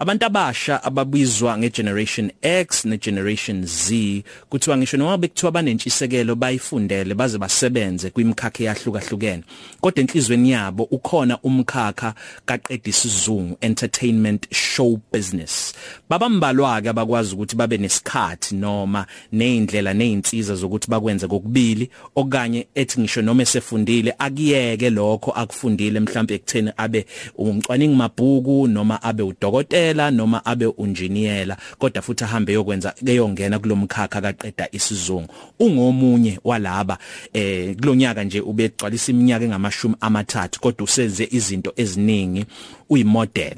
abantu 0.00 0.26
abasha 0.26 0.82
ababizwa 0.84 1.58
ngegeneration 1.58 2.30
X 2.42 2.84
negeneration 2.84 3.66
Z 3.66 4.22
kuthiwa 4.48 4.76
ngisho 4.76 4.96
noma 4.96 5.18
bekuthiwa 5.18 5.52
banentshisekelo 5.52 6.34
bayifundele 6.34 7.14
baze 7.14 7.38
basebenze 7.38 8.10
kwimikhakha 8.10 8.64
eyahlukahlukene. 8.64 9.42
Kodwa 9.80 10.00
enhlizweni 10.00 10.50
yabo 10.50 10.82
ukhona 10.82 11.38
umkhakha 11.42 12.14
kaqedisa 12.46 13.00
isizungu 13.10 13.56
entertainment 13.60 14.54
show 14.54 14.98
business. 15.12 15.74
Babambalwa 16.08 16.82
ke 16.82 16.88
abakwazi 16.88 17.34
ukuthi 17.34 17.56
babe 17.56 17.78
nesikhathi 17.78 18.54
noma 18.54 19.06
neindlela 19.32 19.94
neinsiza 19.94 20.54
zokuthi 20.54 20.90
bakwenze 20.90 21.26
kokubili 21.28 21.90
okanye 22.16 22.66
ethi 22.74 23.00
ngisho 23.00 23.22
noma 23.22 23.42
esefundile 23.42 24.14
akiyeke 24.18 24.90
lokho 24.90 25.30
akufundile 25.30 26.00
mhlawumbe 26.00 26.34
ekutheni 26.34 26.72
abe 26.76 27.06
umcwaningi 27.38 27.94
mabhuku 27.94 28.68
noma 28.68 29.02
abe 29.02 29.22
udokotela. 29.22 29.89
Noma 29.94 30.44
abe 30.44 30.66
unjiniyela 30.66 31.56
kodwa 31.78 32.02
futhi 32.02 32.24
ahambe 32.24 32.52
yokwenza 32.52 32.94
keyongena 33.04 33.58
kulomkhakha 33.58 34.20
kaqeda 34.20 34.68
isizungu. 34.72 35.34
Ungomunye 35.58 36.38
walaba 36.44 36.98
eh 37.32 37.76
kulonyaka 37.76 38.24
nje 38.24 38.40
ubegcwalisa 38.40 39.12
iminyaka 39.12 39.44
engamashumi 39.44 39.94
amathathu 40.00 40.60
kodwa 40.60 40.84
usenze 40.84 41.28
izinto 41.30 41.72
eziningi 41.76 42.46
uyimodel. 42.88 43.56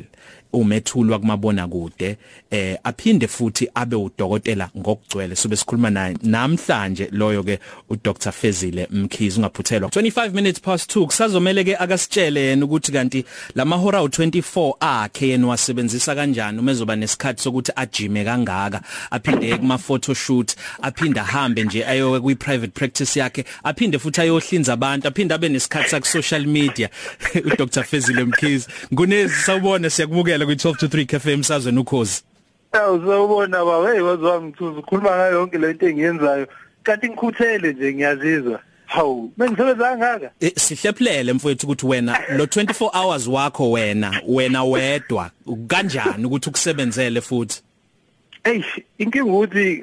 Umethulwa 0.53 1.19
kumabona 1.19 1.69
kude 1.69 2.17
eh 2.51 2.79
aphinde 2.85 3.29
futhi 3.29 3.69
abe 3.75 3.97
udokotela 3.97 4.69
ngokugcwele 4.79 5.37
sobe 5.37 5.57
sikhuluma 5.57 5.91
naye. 5.91 6.17
Namhlanje 6.23 7.09
loyo 7.13 7.43
ke 7.43 7.59
uDr 7.91 8.33
Fezile 8.33 8.89
Mkhizi 8.91 9.39
ungaphuthelwa. 9.41 9.89
25 9.91 10.35
minutes 10.35 10.61
past 10.61 10.97
2 10.97 11.07
kusazomela 11.07 11.65
ke 11.65 11.77
akasitshele 11.77 12.41
yena 12.41 12.65
ukuthi 12.65 12.93
kanti 12.93 13.25
lamahora 13.55 14.01
u24 14.01 14.73
akhe 14.81 15.29
yena 15.29 15.47
wasebenzisa 15.47 16.15
kanjani 16.15 16.59
uma 16.59 16.71
ezoba 16.71 16.97
nesikhathi 16.97 17.43
sokuthi 17.43 17.73
ajime 17.77 18.25
kangaka. 18.25 18.83
Aphinde 19.11 19.57
kuma 19.59 19.79
photoshoot 19.79 20.55
aphinde 20.83 21.21
ahambe 21.21 21.65
nje 21.65 21.85
ayowe 21.87 22.21
kwi 22.21 22.35
private 22.35 22.73
practice 22.73 23.21
yakhe 23.21 23.45
aphinde 23.65 23.99
futhi 23.99 24.21
ayohlinza 24.21 24.73
abantu 24.73 25.09
aphinde 25.09 25.35
abe 25.35 25.49
nesikhathi 25.49 25.91
sa 25.91 26.03
social 26.03 26.47
media. 26.47 26.89
uDr 27.45 27.85
Fezile 27.85 28.25
Mkhizi 28.25 28.67
ngunezi 28.93 29.35
sawubona 29.35 29.91
siyakubukela. 29.91 30.42
Ku 30.47 30.53
12 30.53 30.77
to 30.77 30.87
3 30.87 31.07
cafe 31.07 31.33
emsazweni 31.33 31.79
ukhozi. 31.79 32.23
Yaw 32.75 32.95
uzobona 32.95 33.65
baba. 33.65 33.93
Hey 33.93 34.01
wazwa 34.01 34.43
ngithuza 34.43 34.79
ukhuluma 34.79 35.11
ngayo 35.11 35.33
yonke 35.33 35.59
lento 35.59 35.89
engiyenzayo. 35.89 36.47
Kanti 36.83 37.09
ngikhuthele 37.09 37.73
nje 37.73 37.95
ngiyazizwa. 37.95 38.61
Hawu 38.87 39.33
bengisebenza 39.37 39.97
ngaka 39.97 40.31
e, 40.41 40.53
sihlephulele 40.57 41.33
mfowethu 41.33 41.67
ukuthi 41.67 41.87
wena 41.87 42.19
lo 42.37 42.45
24 42.45 42.91
hours 43.03 43.27
wakho 43.27 43.71
wena 43.71 44.21
wena 44.29 44.65
wedwa. 44.65 45.31
Kanjani 45.67 46.25
ukuthi 46.27 46.49
ukusebenzele 46.49 47.21
futhi? 47.21 47.63
Hey 48.45 48.65
inkinga 48.99 49.25
ukuthi 49.25 49.83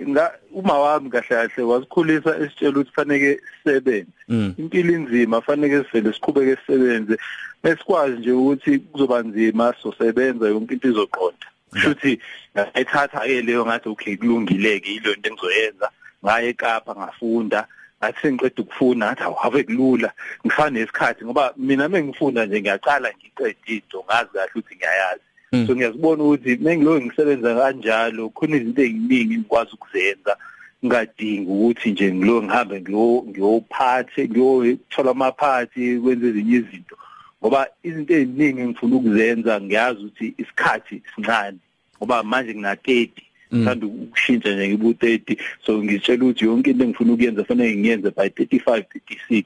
uma 0.51 0.73
wami 0.79 1.09
kahle 1.09 1.27
kahle 1.29 1.63
wasikhulisa 1.63 2.37
esitshela 2.37 2.79
ukuthi 2.79 2.91
fanele 2.91 3.39
sisebenze. 3.63 4.11
Impilo 4.57 4.93
inzima 4.93 5.41
fanele 5.41 5.83
sivele 5.83 6.13
siqhubeke 6.13 6.55
sisebenze. 6.55 7.17
Besikwazi 7.63 8.17
nje 8.17 8.31
ukuthi 8.31 8.79
kuzoba 8.79 9.23
nzima 9.23 9.73
sosebenza 9.81 10.47
yonke 10.47 10.73
into 10.73 10.87
izoqonda. 10.89 11.47
Futhi 11.71 12.19
ngayithatha 12.55 13.19
ke 13.19 13.41
leyo 13.41 13.65
ngathi 13.65 13.89
okay 13.89 14.17
kulungile 14.17 14.79
ke 14.79 14.91
ilo 14.91 15.13
into 15.13 15.29
engizoyenza. 15.29 15.89
Ngaye 16.23 16.49
eKapa 16.49 16.95
ngafunda. 16.95 17.67
Ngathi 17.99 18.19
sengiqeda 18.21 18.61
ukufunda 18.61 19.05
ngathi 19.05 19.23
awave 19.23 19.63
kulula. 19.63 20.11
Ngifana 20.45 20.79
nesikhathi. 20.79 21.25
Ngoba 21.25 21.53
mina 21.57 21.89
mengifunda 21.89 22.45
nje 22.45 22.61
ngiyaqala 22.61 23.09
ngiqede 23.15 23.55
into 23.65 24.03
ngazi 24.03 24.29
kahle 24.33 24.51
ukuthi 24.51 24.75
ngiyayazi. 24.75 25.28
So 25.51 25.75
ngiyazibona 25.75 26.23
ukuthi 26.23 26.57
mengilo 26.61 27.01
ngisebenza 27.01 27.55
kanjalo 27.55 28.29
khona 28.29 28.55
izinto 28.57 28.81
eziningi 28.81 29.37
ngikwazi 29.37 29.71
ukuzenza. 29.73 30.37
Ngadingi 30.85 31.49
ukuthi 31.51 31.91
nje 31.91 32.13
ngilo 32.13 32.43
ngihambe 32.43 32.81
ngilo 32.81 33.25
ngiyophathe 33.29 34.21
ngiyothola 34.29 35.11
amaphathi 35.11 35.99
kwenze 36.01 36.27
ezinye 36.29 36.55
izinto. 36.57 36.95
Ngoba 37.41 37.67
izinto 37.83 38.13
eziningi 38.13 38.61
ngifuna 38.63 38.95
ukuzenza 38.95 39.61
ngiyazi 39.61 39.99
ukuthi 39.99 40.33
isikhathi 40.41 41.01
sincane. 41.15 41.57
Ngoba 41.97 42.23
manje 42.23 42.53
ngina 42.53 42.73
30 42.73 43.09
ngithanda 43.53 43.85
ukushintsha 43.87 44.53
nje 44.53 44.67
ngibu 44.67 44.91
30 44.91 45.37
so 45.65 45.83
ngitshela 45.83 46.23
ukuthi 46.23 46.45
yonke 46.45 46.69
into 46.71 46.83
engifuna 46.83 47.13
ukuyenza 47.13 47.43
fanele 47.43 47.75
ngiyenze 47.75 48.09
by 48.17 48.27
35 48.27 48.83
36 49.19 49.43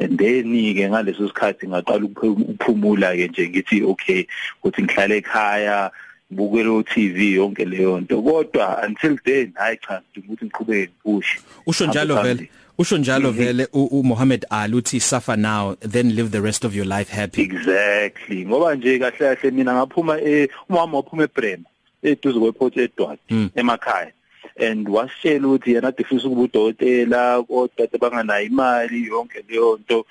and 0.00 0.18
then 0.18 0.52
ke 0.74 0.88
ngaleso 0.88 1.28
sikhathi 1.28 1.68
ngaqala 1.68 2.04
ukuphumula 2.04 3.12
ke 3.16 3.28
nje 3.28 3.48
ngithi 3.48 3.82
okay 3.84 4.26
ukuthi 4.58 4.82
ngihlale 4.82 5.16
ekhaya 5.20 5.90
ngibukele 6.32 6.68
uTV 6.68 7.18
yonke 7.36 7.64
leyo 7.64 8.00
nto. 8.00 8.22
Kodwa 8.22 8.84
until 8.84 9.18
then 9.24 9.52
hayi 9.54 9.76
cha 9.76 10.02
ukuthi 10.16 10.44
ngiqhubeke 10.44 10.88
ngipush 10.88 11.38
usho 11.66 11.86
njalo 11.86 12.22
vele 12.22 12.48
usho 12.78 12.98
njalo 12.98 13.30
vele 13.30 13.68
uMohammed 13.72 14.46
Ali 14.50 14.76
uthi 14.76 15.00
suffer 15.00 15.36
now 15.36 15.74
then 15.80 16.16
live 16.16 16.30
the 16.30 16.40
rest 16.40 16.64
of 16.64 16.74
your 16.74 16.86
life 16.86 17.10
happy. 17.10 17.42
Exactly. 17.42 18.46
Ngoba 18.46 18.74
nje 18.74 18.98
kahle 18.98 19.36
kahle 19.36 19.50
mina 19.50 19.74
ngaphuma 19.74 20.20
eh 20.20 20.48
umama 20.68 20.96
waphuma 20.96 21.22
eBrema 21.22 21.64
eduze 22.02 22.40
kweport 22.40 22.76
eDwadi 22.76 23.20
emakhaya. 23.54 24.12
And 24.60 24.88
wasitshela 24.88 25.48
ukuthi 25.48 25.72
yena 25.74 25.88
adifisa 25.88 26.28
ukuba 26.28 26.42
udokotela 26.42 27.42
kodwa 27.42 27.98
banganayo 28.00 28.46
imali 28.46 29.06
yonke 29.06 29.44
leyo 29.48 29.78
nto. 29.82 30.06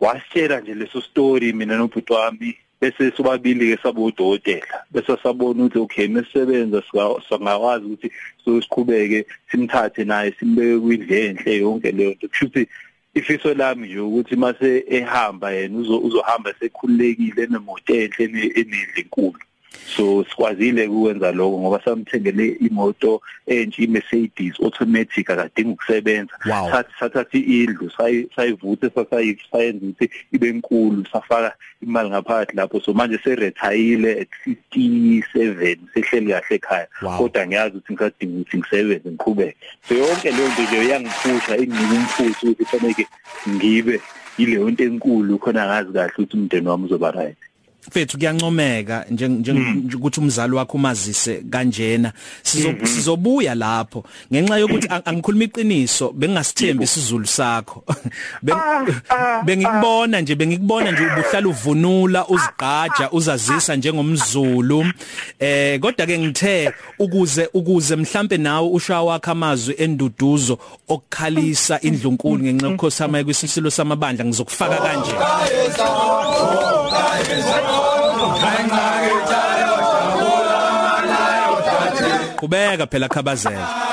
Wasitshela 0.00 0.60
nje 0.60 0.74
leso 0.74 1.00
story 1.00 1.52
mina 1.52 1.76
nobhuti 1.76 2.12
wami 2.12 2.56
bese 2.80 3.10
sobabili 3.16 3.76
ke 3.76 3.82
sabo 3.82 4.04
udokotela 4.04 4.84
bese 4.90 5.16
sabona 5.22 5.64
ukuthi 5.64 5.78
okay 5.78 6.08
mesisebenza 6.08 6.82
singakwazi 7.28 7.84
ukuthi 7.86 8.10
so 8.44 8.60
siqhubeke 8.62 9.26
simthathe 9.50 10.04
naye 10.04 10.34
simbeke 10.38 10.78
kwindlenhle 10.78 11.56
yonke 11.56 11.92
leyo 11.92 12.10
nto. 12.10 12.28
Kushuthi 12.28 12.68
ifiso 13.14 13.54
lami 13.54 13.88
nje 13.88 13.98
ukuthi 14.00 14.36
mase 14.36 14.84
ehamba 14.88 15.50
yena 15.52 15.78
uzohamba 15.78 16.54
sekhululekile 16.60 17.46
nemoto 17.46 17.94
enhle 17.94 18.24
enedle 18.24 19.00
enkulu. 19.00 19.40
So 19.96 20.24
sikwazile 20.24 20.86
ukwenza 20.86 21.32
lokho 21.32 21.58
ngoba 21.58 21.80
samthengele 21.84 22.46
imoto 22.60 23.22
entsha 23.46 23.82
iMercedes 23.82 24.60
automatic 24.60 25.30
akadingi 25.30 25.70
ukusebenza. 25.70 26.34
Sathi 26.70 26.92
sathatha 27.00 27.38
indlu 27.38 27.90
sayivutha 28.36 28.90
sasayenza 28.94 29.86
ukuthi 29.86 30.10
ibe 30.32 30.48
enkulu 30.48 31.06
safaka 31.12 31.54
imali 31.82 32.10
ngaphakathi 32.10 32.56
lapho. 32.56 32.80
So 32.80 32.94
manje 32.94 33.18
seretire 33.18 34.20
at 34.20 34.28
57 34.46 35.78
sehleli 35.94 36.32
kahle 36.32 36.56
ekhaya. 36.56 36.86
Kodwa 37.18 37.46
ngiyazi 37.46 37.76
ukuthi 37.76 37.92
ngisadinga 37.92 38.40
ukuthi 38.40 38.58
ngisebenze 38.58 39.10
ngiqhubeke. 39.10 39.56
So 39.88 39.94
yonke 39.94 40.30
leyo 40.30 40.48
nto 40.48 40.62
nje 40.62 40.84
iyangiphusha 40.84 41.56
inginika 41.56 41.94
umfutho 41.94 42.46
ukuthi 42.46 42.64
fanele 42.64 43.06
ngibe 43.48 44.00
yileyo 44.38 44.70
nto 44.70 44.84
enkulu 44.84 45.38
khona 45.38 45.66
ngazi 45.66 45.92
kahle 45.92 46.12
ukuthi 46.12 46.36
umndeni 46.36 46.68
wami 46.68 46.84
uzoba 46.84 47.10
right 47.10 47.49
mfethu 47.88 48.18
kuyancomeka 48.18 49.04
nje 49.10 49.54
ukuthi 49.96 50.20
umzali 50.20 50.54
wakho 50.54 50.76
umazise 50.76 51.42
kanjena. 51.50 52.12
Sizobuya 52.42 53.54
lapho. 53.54 54.04
Ngenxa 54.32 54.58
yokuthi 54.58 54.88
angikhuluma 55.04 55.44
iqiniso 55.44 56.12
bengingasithembi 56.12 56.84
isizulu 56.84 57.26
sakho. 57.26 57.84
Bengikubona 59.44 60.20
nje 60.20 60.34
bengikubona 60.34 60.92
nje 60.92 61.02
ubuhlala 61.06 61.48
uvunula 61.48 62.28
uzigqaja 62.28 63.10
uzazisa 63.12 63.76
njengomzulu. 63.76 64.86
Eh 65.38 65.80
kodwa 65.80 66.06
ke 66.06 66.18
ngithe 66.18 66.72
ukuze 66.98 67.48
ukuze 67.54 67.96
mhlambe 67.96 68.36
nawe 68.36 68.68
ushawa 68.68 69.12
wakhe 69.12 69.30
amazwi 69.30 69.74
enduduzo 69.78 70.58
okukhalisa 70.88 71.80
indlunkulu 71.80 72.42
ngenxa 72.44 72.66
yokukhosama 72.66 73.24
kwisisilo 73.24 73.70
samabandla 73.70 74.24
ngizokufaka 74.24 74.76
kanje. 74.76 75.12
Kubeka 82.40 82.86
phela 82.86 83.08
khabazela. 83.08 83.89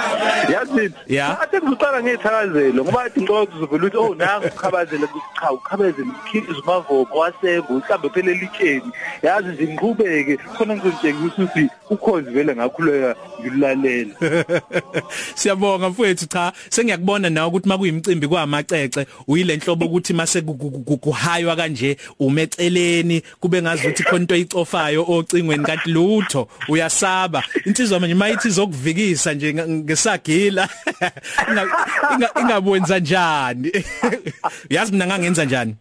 Yazi 0.53 0.93
athi 1.41 1.57
ngizoqala 1.57 2.03
ngethakazelo 2.03 2.83
ngoba 2.83 3.03
athi 3.03 3.21
ngicela 3.21 3.41
uzovela 3.41 3.87
ukuthi 3.87 3.97
oh 3.97 4.15
nangu 4.15 4.47
ukhabazela 4.47 5.07
cha 5.39 5.51
ukhabazela 5.51 6.11
ukhiqiza 6.21 6.61
umavomo 6.61 7.15
wasembo 7.15 7.73
uhlambe 7.73 8.09
phela 8.09 8.31
elitsheni. 8.31 8.91
Yazi 9.23 9.47
nje 9.47 9.67
ngiqhubeke. 9.67 10.37
Khona 10.37 10.75
ngizotshengisa 10.75 11.41
ukuthi 11.43 11.69
ukhozi 11.89 12.29
vele 12.29 12.55
ngakhuleka 12.55 13.15
ngilulalela 13.41 14.13
siyabonga 15.35 15.89
mfowethu 15.89 16.25
cha. 16.25 16.53
Sengiyakubona 16.69 17.29
nawe 17.29 17.47
ukuthi 17.47 17.69
makuyimicimbi 17.69 18.27
kwamacece 18.27 19.07
uyile 19.27 19.57
nhlobo 19.57 19.85
ukuthi 19.85 20.13
mase 20.13 20.41
kuhaywa 21.01 21.55
kanje 21.55 21.97
umeceleni 22.19 23.21
kube 23.39 23.61
ngazi 23.61 23.87
ukuthi 23.87 24.03
khona 24.03 24.21
into 24.21 24.35
eyicofayo 24.35 25.05
ocingweni 25.07 25.63
kanti 25.63 25.89
lutho 25.89 26.47
uyasaba. 26.69 27.43
Insizwa 27.65 27.99
manje 27.99 28.15
mayithi 28.15 28.49
zokuvikisa 28.49 29.33
nje 29.33 29.53
ngesagila 30.17 30.69
ingabwenza 32.41 32.99
njani? 32.99 33.71
Yazi 34.69 34.91
mina 34.91 35.07
ngangenza 35.07 35.45
njani? 35.45 35.75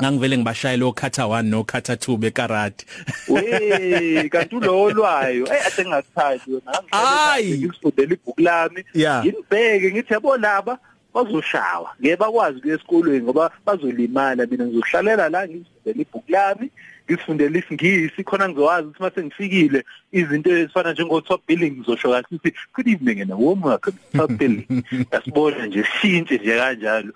Ngangivele 0.00 0.38
ngibashayela 0.38 0.86
okhatha 0.86 1.22
1 1.22 1.42
no 1.42 1.64
khatha 1.64 1.94
2 1.94 2.16
bekarate 2.16 2.86
we 3.28 4.28
kanti 4.28 4.56
ulolwayo. 4.56 5.46
Hey 5.46 5.60
ade 5.66 5.88
ngakuthandi 5.88 6.52
yona. 6.52 6.82
Hayi. 6.90 7.58
ngifundela 7.58 8.12
ibhuku 8.12 8.40
lami. 8.40 8.84
Yeah. 8.94 9.24
ngibheke 9.24 9.92
ngithi 9.92 10.12
yabo 10.12 10.36
laba 10.36 10.78
bazoshawa. 11.14 11.90
Ngeke 12.00 12.16
bakwazi 12.16 12.60
kuye 12.60 12.74
esikolweni 12.74 13.24
ngoba 13.24 13.50
bazolimala. 13.66 14.46
Mina 14.46 14.66
ngizohlalela 14.66 15.28
la 15.28 15.48
ngizifundela 15.48 16.00
ibhuku 16.00 16.32
lami. 16.32 16.70
Ngisifundela 17.12 17.58
isingisi 17.58 18.24
khona 18.24 18.48
ngizowazi 18.48 18.88
ukuthi 18.88 19.02
mase 19.02 19.24
ngifikile 19.24 19.84
izinto 20.12 20.50
ezifana 20.50 20.92
njengo 20.92 21.20
top 21.20 21.40
billing 21.48 21.70
ngizosho 21.70 22.10
kahle 22.10 22.24
ukuthi 22.32 22.54
good 22.74 22.88
evening 22.88 23.20
and 23.20 23.32
warm 23.32 23.62
welcome 23.64 23.96
to 24.12 24.18
top 24.18 24.30
billing 24.30 24.66
yasibona 25.12 25.66
nje 25.66 25.84
shintshe 26.00 26.38
nje 26.38 26.56
kanjalo 26.56 27.12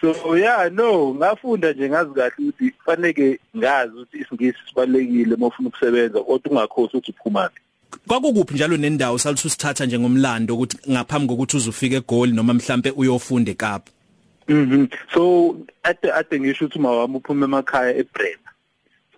so 0.00 0.38
yeah 0.38 0.72
no 0.72 1.14
ngafunda 1.14 1.72
nje 1.72 1.88
ngazi 1.88 2.14
kahle 2.14 2.32
ukuthi 2.38 2.70
kufanele 2.70 3.40
ngazi 3.56 3.92
ukuthi 3.92 4.18
isingisi 4.18 4.58
sibalekile 4.68 5.34
uma 5.34 5.46
ufuna 5.46 5.68
ukusebenza 5.68 6.20
kodwa 6.20 6.50
ungakhosi 6.50 6.96
ukuthi 6.96 7.10
uphumaphi 7.10 7.60
kwakukuphi 8.08 8.54
njalo 8.54 8.76
nendawo 8.76 9.18
salithu 9.18 9.46
usithatha 9.46 9.86
njengomlando 9.86 10.54
ukuthi 10.54 10.92
ngaphambi 10.92 11.28
kokuthi 11.28 11.56
uzufike 11.56 11.96
egoli 11.96 12.32
noma 12.32 12.54
mhlambe 12.54 12.90
uyofunda 12.90 13.50
eKapa 13.50 13.90
Mhm. 14.48 14.88
So 15.12 15.56
ade 15.84 16.12
ade 16.12 16.40
ngisho 16.40 16.64
ukuthi 16.64 16.78
uma 16.78 16.90
wami 16.90 17.16
uphuma 17.16 17.44
emakhaya 17.44 17.96
eBrema. 17.96 18.47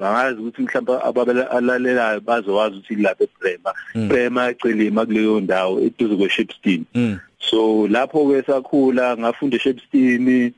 So 0.00 0.06
angazi 0.06 0.40
ukuthi 0.40 0.62
mhlawumbe 0.62 0.92
abalalelayo 1.04 2.20
bazowazi 2.20 2.76
ukuthi 2.76 2.94
lapha 2.96 3.24
eBrema. 3.24 3.74
Brema 4.08 4.50
ecelima 4.50 5.06
kuleyo 5.06 5.40
ndawo 5.40 5.80
eduze 5.80 6.16
kweShepstone. 6.16 6.84
Mm. 6.94 7.18
So 7.38 7.86
lapho 7.88 8.28
ke 8.28 8.42
sakhula 8.46 9.16
ngafunda 9.16 9.56
eShepstone 9.56 10.52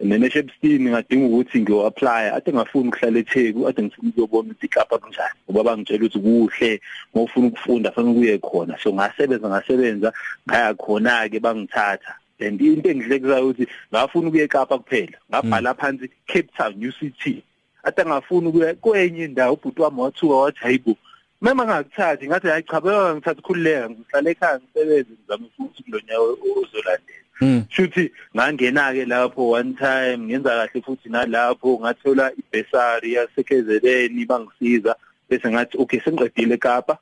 nene 0.00 0.26
eShepstone 0.26 0.90
ngadinga 0.90 1.26
ukuthi 1.26 1.60
ngiyo 1.60 1.86
apply 1.86 2.30
ade 2.34 2.52
ngafuna 2.52 2.88
ukuhlala 2.88 3.18
eTheku 3.18 3.68
ade 3.68 3.82
ngifuna 3.82 4.08
ukuyobona 4.10 4.50
ukuthi 4.50 4.66
iKapa 4.66 4.98
kunjani 4.98 5.38
ngoba 5.50 5.64
bangitshela 5.64 6.06
ukuthi 6.06 6.18
kuhle 6.18 6.80
ngofuna 7.16 7.46
ukufunda 7.46 7.92
fanele 7.92 8.14
kuye 8.14 8.38
khona 8.38 8.78
so 8.82 8.92
ngasebenza 8.92 9.48
ngasebenza 9.48 10.12
ngaya 10.48 10.74
khona 10.74 11.28
ke 11.28 11.40
bangithatha 11.40 12.14
and 12.40 12.60
into 12.60 12.90
engihlekisayo 12.90 13.46
ukuthi 13.46 13.66
ngafuna 13.92 14.28
ukuya 14.28 14.44
eKapa 14.44 14.78
kuphela 14.78 15.18
ngabhala 15.30 15.74
phansi 15.74 16.10
Cape 16.26 16.50
Town 16.56 16.74
UCT 16.78 17.42
ade 17.88 18.02
ngafuna 18.04 18.48
ukuya 18.48 18.74
kwenye 18.74 19.24
indawo 19.24 19.54
ubhuti 19.54 19.82
wami 19.82 20.00
wathuka 20.00 20.34
wathi 20.34 20.60
hayibo 20.60 20.96
Mama 21.40 21.64
ngakuthathi 21.66 22.26
ngathi 22.26 22.48
hayi 22.48 22.62
cha 22.62 22.80
beka 22.80 23.14
ngithatha 23.14 23.42
khulileka 23.42 23.90
ngihlala 23.90 24.30
ekhaya 24.30 24.60
ngisebenze 24.60 25.12
ngizama 25.14 25.46
futhi 25.56 25.82
kulonyawo 25.82 26.38
ozolandela 26.56 27.18
Mm. 27.40 27.64
futhi 27.70 28.10
ngangena 28.34 28.92
ke 28.92 29.04
lapho 29.06 29.50
one 29.54 29.74
time 29.74 30.26
ngenza 30.26 30.50
kahle 30.50 30.82
futhi 30.82 31.08
nalapho 31.08 31.78
ngathola 31.78 32.32
ibesari 32.34 33.12
yaseKZN 33.14 34.26
bangisiza 34.26 34.96
bese 35.30 35.46
ngathi 35.50 35.78
okay 35.78 36.00
sengiqedile 36.00 36.54
eKapa 36.54 36.98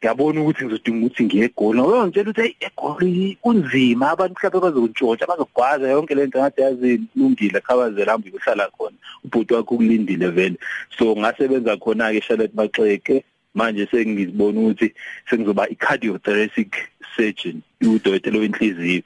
ngiyabona 0.00 0.40
ukuthi 0.40 0.64
ngizodinga 0.64 1.06
ukuthi 1.06 1.24
ngiye 1.24 1.44
egoli 1.44 1.78
ngoba 1.80 2.06
ngitshela 2.06 2.30
ukuthi 2.30 2.42
hey 2.42 2.54
egoli 2.66 3.36
kunzima. 3.42 4.10
Abantu 4.10 4.34
mhlawumbe 4.34 4.64
bazontshontsha 4.66 5.28
bazogwaza 5.28 5.92
yonke 5.92 6.14
lento 6.14 6.38
ngathi 6.38 6.60
yazi 6.62 6.90
kulungile 7.12 7.60
khabazela 7.60 8.12
hambe 8.12 8.30
uyohlala 8.30 8.70
khona. 8.72 8.96
Ubhuti 9.24 9.54
wakho 9.54 9.74
ukulindile 9.74 10.28
vele. 10.32 10.56
So 10.96 11.16
ngasebenza 11.16 11.76
khona 11.76 12.12
ke 12.12 12.20
Charlotte 12.20 12.56
Maxeke. 12.56 13.24
Manje 13.54 13.86
sengizibona 13.90 14.60
ukuthi 14.60 14.94
sengizoba 15.30 15.68
i-cardiothoracic 15.68 16.72
surgeon 17.16 17.62
udokotela 17.82 18.38
wenhliziyo 18.38 19.02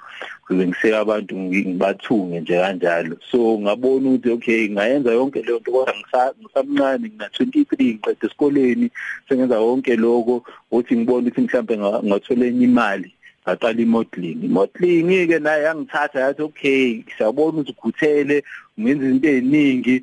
kuze 0.46 0.67
ngiseke 0.67 0.96
abantu 0.96 1.37
ngibathunge 1.38 2.41
nje 2.41 2.58
kanjalo. 2.61 3.17
So 3.31 3.58
ngabona 3.58 4.08
ukuthi 4.11 4.31
okay 4.31 4.69
ngayenza 4.69 5.12
yonke 5.12 5.43
leyo 5.43 5.58
nto 5.58 5.73
kodwa 5.73 5.94
ngisamncane 6.41 7.08
ngina 7.08 7.26
23 7.26 7.94
ngiqeda 7.94 8.26
esikoleni 8.26 8.91
sengenza 9.29 9.55
yonke 9.55 9.96
lokho 9.96 10.44
ukuthi 10.70 10.96
ngibone 10.96 11.29
ukuthi 11.29 11.41
mhlambe 11.41 11.79
ngathola 11.79 12.46
enye 12.46 12.64
imali 12.64 13.11
ngaqala 13.44 13.81
imodeling. 13.81 14.44
Imodeling 14.44 15.29
ke 15.29 15.38
naye 15.38 15.62
yangithatha 15.62 16.20
yathi 16.20 16.43
okay 16.43 17.05
siyabona 17.17 17.61
ukuthi 17.61 17.73
ukhuthele 17.73 18.44
ungenza 18.79 19.05
izinto 19.05 19.29
eziningi 19.29 19.96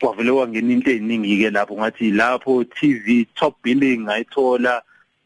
kwavele 0.00 0.30
wangena 0.30 0.72
into 0.72 0.90
eziningi 0.90 1.38
ke 1.38 1.50
lapho 1.50 1.74
ngathi 1.74 2.10
lapho 2.10 2.64
TV 2.64 3.26
top 3.34 3.54
billing 3.62 4.06
ngayithola 4.06 4.82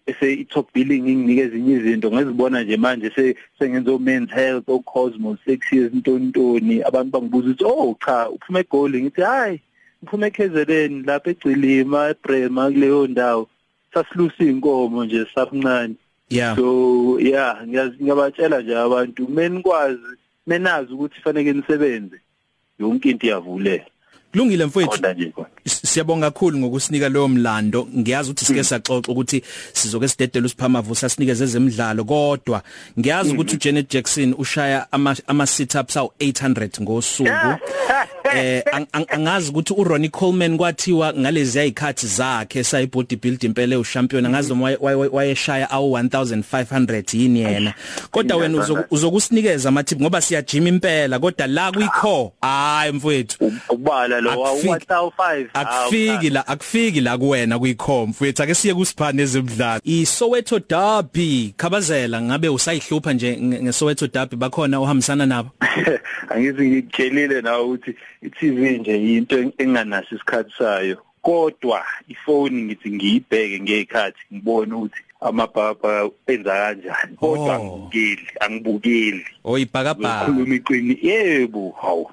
bese 0.07 0.33
i-top 0.33 0.73
billing 0.75 1.09
inginike 1.09 1.41
ezinye 1.41 1.77
izinto. 1.77 2.11
Ngezibona 2.11 2.63
nje 2.63 2.77
manje 2.77 3.11
se 3.15 3.37
sengenza 3.59 3.99
men's 3.99 4.31
health 4.31 4.69
o 4.69 4.79
cosmos 4.81 5.39
6 5.47 5.77
years 5.77 5.93
ntontoni 5.95 6.83
abantu 6.83 7.11
bangibuza 7.11 7.49
ukuthi 7.51 7.65
oh 7.65 7.97
cha 8.05 8.31
uphuma 8.31 8.61
egoli? 8.61 9.03
Ngithi 9.03 9.21
hayi 9.21 9.61
uphuma 10.03 10.27
eKZN 10.27 11.05
lapha 11.07 11.31
egcilima 11.31 12.09
eBrema 12.11 12.71
kuleyo 12.71 13.07
ndawo. 13.07 13.49
Sasilusa 13.95 14.45
inkomo 14.45 15.05
nje 15.05 15.27
sabuncane. 15.35 15.95
Yeah. 16.29 16.57
So 16.57 17.19
yeah 17.21 17.67
ngiyabatshela 17.67 18.63
nje 18.63 18.79
abantu 18.79 19.29
menikwazi 19.29 20.17
menazi 20.47 20.93
ukuthi 20.93 21.21
fanele 21.21 21.53
nisebenze. 21.53 22.21
Yonke 22.79 23.11
into 23.11 23.27
iyavulela. 23.27 23.85
Kulungile 24.33 24.65
mfowethu? 24.65 24.91
Kodwa 24.91 25.13
nje 25.13 25.31
khona 25.31 25.49
siyabonga 25.65 26.31
kakhulu 26.31 26.59
ngokusinika 26.59 27.09
leyo 27.09 27.29
mlando. 27.29 27.89
Ngiyazi 27.97 28.31
ukuthi 28.31 28.45
sike 28.45 28.65
saxoxa 28.65 29.13
ukuthi 29.13 29.43
sizoke 29.73 30.09
sidedela 30.09 30.47
usiphamavu 30.47 30.95
sasinikeze 30.95 31.45
ezemidlalo 31.45 32.05
kodwa 32.05 32.63
ngiyazi 32.99 33.33
ukuthi 33.33 33.57
uJanet 33.57 33.93
Jackson 33.93 34.35
ushaya 34.39 34.87
ama, 34.93 35.17
ama 35.27 35.47
sit 35.47 35.75
ups 35.75 35.97
awu 35.97 36.13
800 36.21 36.83
ngosuku 36.83 37.31
eh 38.37 38.63
ang- 38.73 38.87
ang- 38.93 39.07
angazi 39.15 39.51
ukuthi 39.51 39.75
uRonnie 39.77 40.09
Coleman 40.09 40.57
kwathiwa 40.59 41.13
ngalezi 41.15 41.59
ayikhathi 41.59 42.07
zakhe 42.07 42.65
sayi 42.65 42.87
bodybuilding 42.87 43.47
impela 43.47 43.79
ushampion 43.79 44.27
angazi 44.27 44.49
noma 44.49 44.65
waye- 44.65 44.79
waye- 44.81 45.11
wayeshaya 45.13 45.71
awu 45.71 45.93
1500 45.93 47.15
yini 47.19 47.41
yena. 47.41 47.75
kodwa 48.11 48.37
wena 48.37 48.59
uzoku- 48.59 48.85
uzokusinikeza 48.91 49.69
amathip 49.69 50.01
ngoba 50.01 50.21
siyajima 50.21 50.69
impela 50.69 51.19
kodwa 51.19 51.47
la 51.47 51.73
kuyikho 51.73 52.33
hayi 52.41 52.93
mfowethu. 52.93 53.37
Ukubala 53.69 54.21
lo 54.21 54.31
Akufiki- 54.33 54.69
wa-1005 54.69 55.47
akufiki 55.55 56.31
la 56.31 56.47
akufiki 56.47 57.01
la 57.01 57.19
kuwena 57.19 57.59
kuyikhomfu 57.59 58.25
mfethu 58.25 58.43
ake 58.43 58.55
siye 58.55 58.75
kusiphane 58.75 59.23
ezemidlalo. 59.23 59.81
iSoweto 59.85 60.59
Derby 60.69 61.55
khabazela 61.57 62.23
ngabe 62.23 62.49
usayihlupha 62.49 63.13
nje 63.13 63.37
nge- 63.37 63.63
ngeSoweto 63.63 64.07
Derby 64.07 64.37
bakhona 64.37 64.81
uhambisana 64.81 65.27
nabo? 65.27 65.51
Angithi 66.31 66.63
ngitshelile 66.69 67.41
nawe 67.43 67.63
ukuthi 67.65 67.95
i-TV 68.23 68.79
nje 68.79 68.93
yinto 69.03 69.37
enganaso 69.59 70.15
isikhathi 70.17 70.53
sayo 70.59 70.97
kodwa 71.23 71.85
ifoni 72.09 72.63
ngithi 72.63 72.91
ngiyibheke 72.91 73.61
ngekhathi 73.61 74.19
ngibone 74.35 74.75
ukuthi 74.75 75.01
amabhaba 75.21 76.11
enza 76.27 76.51
kanjani 76.53 77.17
kodwa 77.17 77.57
Oh. 77.57 77.63
angibukeli 77.63 78.27
angibukeli. 78.41 79.25
Oyibhakabhaka. 79.45 80.23
Ukhuluma 80.31 80.55
iqini 80.55 80.99
yebo 81.03 81.75
hawu 81.83 82.11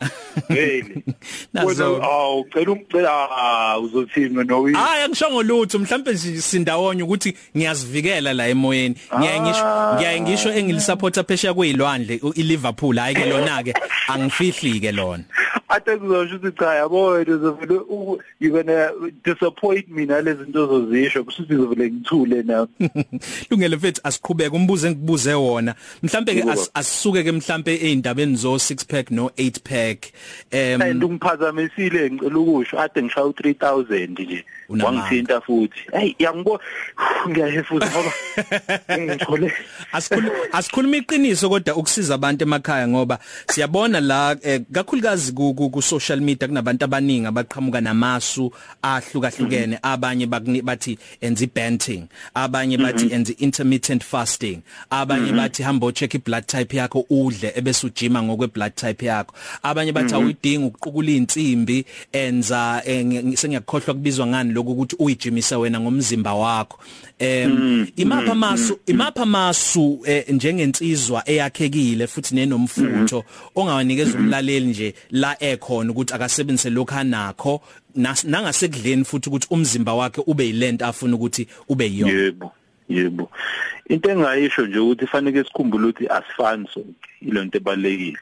vele 0.50 0.96
Nazo- 1.54 2.04
awu 2.04 2.46
cela 2.54 2.72
umcela 2.72 3.30
ah, 3.32 3.80
uzothini 3.80 4.44
nowi 4.44 4.74
Hayi 4.74 5.04
angishongo 5.04 5.44
lutho 5.44 5.80
mhlambe 5.80 6.18
sindawonye 6.18 7.04
ukuthi 7.04 7.34
ngiyazivikela 7.58 8.34
la 8.34 8.48
emoyeni. 8.48 8.96
Ngiyaye 9.18 9.40
ngisho 9.42 9.66
Ah. 9.66 9.96
ngiyaye 9.96 10.22
ngisho 10.22 10.54
engilisupporta 10.54 11.24
phesha 11.24 11.54
kuyilwandle 11.54 12.20
u- 12.24 12.34
iLiverpool 12.36 12.98
hayi 12.98 13.16
ke 13.16 13.26
lona 13.32 13.64
ke 13.64 13.74
angifihli 14.08 14.80
ke 14.80 14.92
lona. 14.92 15.24
Ade 15.70 15.98
kuzosho 15.98 16.36
ukuthi 16.36 16.58
cha 16.60 16.74
yabo 16.76 17.06
wena 17.06 17.36
uzovele 17.36 17.74
u- 17.90 18.20
you 18.40 18.52
gonna 18.52 18.90
disappoint 19.24 19.88
me 19.90 20.06
nalezi 20.06 20.44
zinto 20.44 20.68
zozisho. 20.68 21.24
Kusho 21.24 21.44
uzovele 21.44 21.92
ngithule 21.92 22.44
nami 22.44 22.68
lungele 23.50 23.76
mfethu 23.76 24.02
asiqhubeke 24.04 24.56
umbuzo 24.56 24.88
engikubuze 24.88 25.34
wona. 25.34 25.76
Mhlambe 26.04 26.34
ke 26.34 26.40
Yebo. 26.40 26.52
as- 26.52 26.70
asisuke 26.74 27.24
ke 27.24 27.32
mhlambe 27.32 27.76
eindabeni 27.76 28.36
zo 28.36 28.56
6 28.56 28.86
pack 28.88 29.12
no 29.12 29.32
8 29.38 29.60
pack 29.64 30.12
em 30.52 30.82
and 30.82 31.04
ungiphazamisile 31.04 32.12
ngicela 32.12 32.40
ukusho 32.40 32.80
ade 32.80 33.04
ngishaya 33.04 33.28
u3000 33.28 34.10
nje. 34.20 34.46
Unamanga. 34.70 35.00
wangithinta 35.02 35.42
futhi. 35.42 35.80
Hey 35.92 36.16
yangibona 36.20 36.60
ngiyahefuza 37.30 37.86
ngoba 37.92 38.12
ngithole 39.00 39.54
asikhuluma 39.92 40.32
asikhuluma 40.52 40.98
iqiniso 40.98 41.50
kodwa 41.50 41.76
ukusiza 41.76 42.16
abantu 42.16 42.44
emakhaya 42.44 42.88
ngoba 42.88 43.20
siyabona 43.48 44.00
la 44.00 44.38
eh, 44.42 44.62
kakhulukazi 44.72 45.34
ku 45.34 45.54
ku- 45.70 45.82
social 45.82 46.22
media 46.22 46.48
kunabantu 46.48 46.86
abaningi 46.86 47.26
abaqhamuka 47.28 47.82
namasu 47.82 48.52
ahlukahlukene. 48.82 49.80
Abanye 49.84 50.26
bakuni- 50.26 50.62
bathi 50.62 50.98
enza 51.22 51.44
ibanting 51.44 52.08
abanye 52.36 52.78
bathi 52.78 53.12
enza 53.12 53.34
intermittent 53.40 54.04
fasting. 54.04 54.62
Abanye 54.90 55.32
bathi 55.34 55.64
hamba 55.64 55.88
o 55.88 55.92
check 55.92 56.14
iblood 56.14 56.46
type 56.48 56.78
yakho 56.78 57.06
udle 57.10 57.52
ebese 57.56 57.88
ujima 57.88 58.24
ngokwe 58.24 58.48
blood 58.48 58.76
type 58.76 59.06
yakho. 59.06 59.34
Abanye 59.64 59.92
bathi 59.92 60.14
awuyidingi 60.16 60.66
ukuqukula 60.66 61.12
insimbi 61.12 61.86
enza 62.14 62.82
eh, 62.86 63.04
ngi- 63.06 63.36
sengiyakhohlwa 63.38 63.94
kubizwa 63.94 64.28
ngani 64.28 64.54
lokho 64.54 64.72
ukuthi 64.72 64.96
uyijimise 65.00 65.56
wena 65.56 65.80
ngomzimba 65.80 66.34
wakho. 66.34 66.80
Em 67.20 67.88
imapha 67.98 68.36
masu 68.36 68.80
imapha 68.88 69.26
masu 69.26 70.00
njengensizwa 70.30 71.24
eyakhekile 71.30 72.08
futhi 72.08 72.36
nenomfutho 72.36 73.26
ongawanikeza 73.56 74.18
umlaleli 74.18 74.66
nje 74.66 74.94
la 75.12 75.36
ekhona 75.52 75.92
ukuthi 75.92 76.14
akasebenzise 76.14 76.70
lokho 76.70 76.96
anakho 76.96 77.62
nangasekudleni 78.24 79.06
futhi 79.06 79.30
ukuthi 79.30 79.48
umzimba 79.52 79.94
wakhe 79.94 80.22
ube 80.28 80.46
yilento 80.46 80.86
afuna 80.86 81.16
ukuthi 81.16 81.48
ube 81.70 81.86
yiyona. 81.86 82.14
Yebo 82.14 82.52
yebo. 82.90 83.30
Into 83.90 84.10
engayisho 84.10 84.66
nje 84.66 84.80
ukuthi 84.80 85.08
fanele 85.08 85.44
sikhumbule 85.44 85.88
ukuthi 85.88 86.08
asifani 86.08 86.68
sonke 86.74 87.10
ilonto 87.22 87.58
ebalekile 87.58 88.20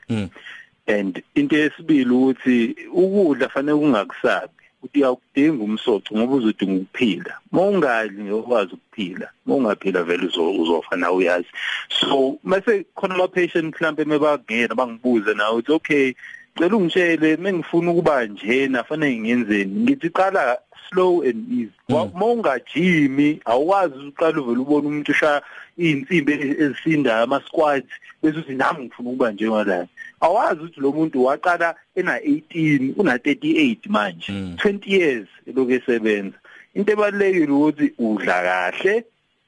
and 0.88 1.24
into 1.36 1.56
yesibili 1.56 2.10
ukuthi 2.10 2.76
ukudla 2.94 3.50
fanele 3.50 3.78
kungakusabi 3.78 4.54
ukuthi 4.84 5.00
uyakudinga 5.00 5.64
umsoco 5.64 6.18
ngoba 6.18 6.36
uzodinga 6.36 6.82
ukuphila. 6.82 7.38
Mawungadli 7.52 8.24
ngokwazi 8.24 8.74
ukuphila 8.74 9.30
mawungaphila 9.46 10.04
vele 10.04 10.28
uzofa 10.62 10.96
nawe 10.96 11.16
uyazi. 11.16 11.48
So 11.90 12.40
mase 12.44 12.86
khona 12.96 13.16
ama 13.16 13.28
patient 13.28 13.76
mhlambe 13.76 14.06
mebangena 14.06 14.76
bangibuza 14.76 15.34
nawe 15.34 15.56
uthi 15.58 15.72
okay 15.72 16.14
cela 16.58 16.76
ungitshele 16.76 17.38
mengifuna 17.38 17.92
ukuba 17.92 18.26
njena 18.26 18.84
fanele 18.84 19.20
ngiyenzeni 19.20 19.82
ngithi 19.82 20.10
qala 20.10 20.58
slow 20.90 21.22
and 21.22 21.52
easy. 21.52 21.72
Mawungajimi 21.90 23.42
awukwazi 23.46 23.96
uqala 24.08 24.42
uvela 24.42 24.62
ubona 24.62 24.88
umuntu 24.88 25.12
ushaya 25.12 25.42
insimbi 25.78 26.34
ezisindayo 26.34 27.24
ama 27.24 27.42
squats 27.48 27.92
bese 28.24 28.40
uthi 28.40 28.54
nami 28.54 28.86
ngifuna 28.86 29.10
ukuba 29.10 29.32
njengalayo 29.32 29.88
awazi 30.22 30.62
ukuthi 30.62 30.82
lo 30.82 30.92
muntu 30.92 31.26
waqala 31.26 31.76
ena 31.96 32.18
18 32.18 32.94
una 32.98 33.18
38 33.18 33.78
manje 33.90 34.32
20 34.32 34.80
years 34.86 35.28
eloku 35.48 35.72
esebenza. 35.72 36.38
Into 36.74 36.92
ebalekile 36.92 37.52
ukuthi 37.52 37.94
udla 38.00 38.42
kahle 38.44 39.04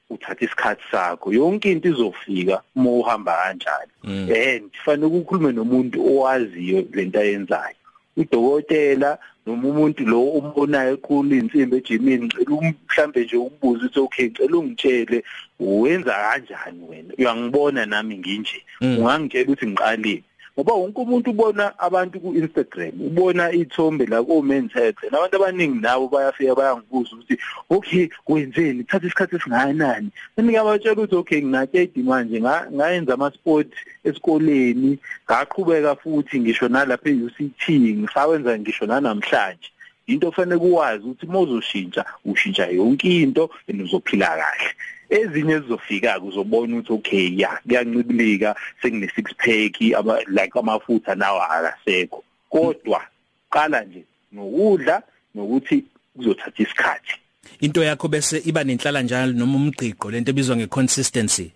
uthatha 0.09 0.45
isikhathi 0.45 0.83
sakho. 0.91 1.33
Yonke 1.33 1.71
into 1.71 1.89
izofika 1.89 2.61
uma 2.75 2.89
uhamba 2.91 3.35
kanjani. 3.35 3.91
And 4.03 4.71
fanele 4.85 5.05
ukukhulume 5.05 5.51
nomuntu 5.51 6.01
owaziyo 6.01 6.85
lento 6.93 7.19
ayenzayo. 7.19 7.75
Udokotela 8.17 9.17
noma 9.45 9.67
umuntu 9.69 10.05
lo 10.05 10.21
umbonayo 10.21 10.93
eqhula 10.93 11.35
insimbi 11.35 11.77
ejimini 11.77 12.25
ngicela 12.25 12.61
mhlambe 12.61 13.23
nje 13.23 13.37
ukubuza 13.37 13.85
ukuthi 13.85 13.99
okay 13.99 14.25
ngicela 14.27 14.57
ungitshele 14.57 15.23
wenza 15.59 16.13
kanjani 16.13 16.83
wena? 16.89 17.13
Uyangibona 17.17 17.85
nami 17.85 18.17
nginje. 18.17 18.63
Ungangitshela 18.81 19.43
ukuthi 19.45 19.67
ngiqalile. 19.67 20.23
Ngoba 20.59 20.73
wonke 20.73 21.01
umuntu 21.01 21.29
ubona 21.31 21.71
abantu 21.79 22.19
ku 22.19 22.29
Instagram 22.35 22.91
ubona 22.99 23.47
ithombe 23.55 24.03
la 24.11 24.19
ko 24.23 24.41
men's 24.41 24.73
health 24.75 24.99
nabantu 25.07 25.35
abaningi 25.39 25.79
nabo 25.79 26.11
bayafika 26.11 26.55
bayangibuza 26.55 27.15
ukuthi 27.15 27.35
okay 27.69 28.09
wenzeni 28.27 28.83
thatha 28.83 29.07
isikhathi 29.07 29.35
esingakanani? 29.35 30.11
Mina 30.35 30.51
ngiyabatshela 30.51 30.93
ukuthi 30.93 31.15
okay 31.15 31.41
ngina-30 31.41 32.03
manje 32.03 32.37
ngayenza 32.75 33.13
ama 33.13 33.31
sport 33.31 33.71
esikoleni 34.03 34.99
ngaqhubeka 35.23 35.95
futhi 35.95 36.39
ngisho 36.39 36.67
nalapha 36.67 37.09
e-UCT 37.09 37.63
ngisawenza 37.99 38.59
ngisho 38.59 38.85
nanamhlanje. 38.85 39.69
Into 40.11 40.27
ofanele 40.27 40.59
kuwazi 40.59 41.03
ukuthi 41.07 41.25
mawuzoshintsha 41.25 42.05
ushintsha 42.25 42.67
yonke 42.67 43.07
into 43.23 43.49
enizophila 43.67 44.27
kahle. 44.27 44.75
Ezinye 45.09 45.59
zizofika 45.59 46.21
uzobona 46.21 46.77
ukuthi 46.77 46.93
okay 46.93 47.37
ya 47.37 47.59
kuyancibilika 47.67 48.55
sengine 48.81 49.11
six 49.15 49.33
pack 49.37 49.81
aba 49.97 50.21
like 50.27 50.59
amafutha 50.59 51.15
nawo 51.15 51.41
akasekho. 51.41 52.23
Kodwa 52.49 53.01
qala 53.49 53.81
nje 53.83 54.03
nokudla 54.31 55.01
nokuthi 55.35 55.83
kuzothatha 56.15 56.63
isikhathi. 56.63 57.13
Into 57.59 57.83
yakho 57.83 58.07
bese 58.07 58.41
iba 58.45 58.63
nenhlala 58.63 59.01
njalo 59.01 59.33
noma 59.33 59.57
umgqiqo 59.57 60.11
lento 60.11 60.31
ebizwa 60.31 60.55
ngeconsistency? 60.55 61.51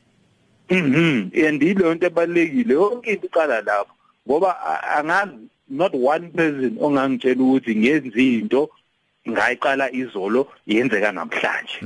Mhm 0.69 1.31
andilo 1.47 1.91
into 1.91 2.07
ebalekile 2.07 2.73
yonke 2.73 3.13
into 3.13 3.27
iqala 3.27 3.61
lapho 3.61 3.93
ngoba 4.27 4.49
angazi 4.97 5.49
not 5.69 5.93
one 5.93 6.29
person 6.31 6.77
ongangitshela 6.79 7.43
ukuthi 7.43 7.75
ngenza 7.75 8.19
into 8.19 8.69
ngayiqala 9.29 9.91
izolo 9.91 10.47
yenzeka 10.67 11.11
namhlanje. 11.11 11.77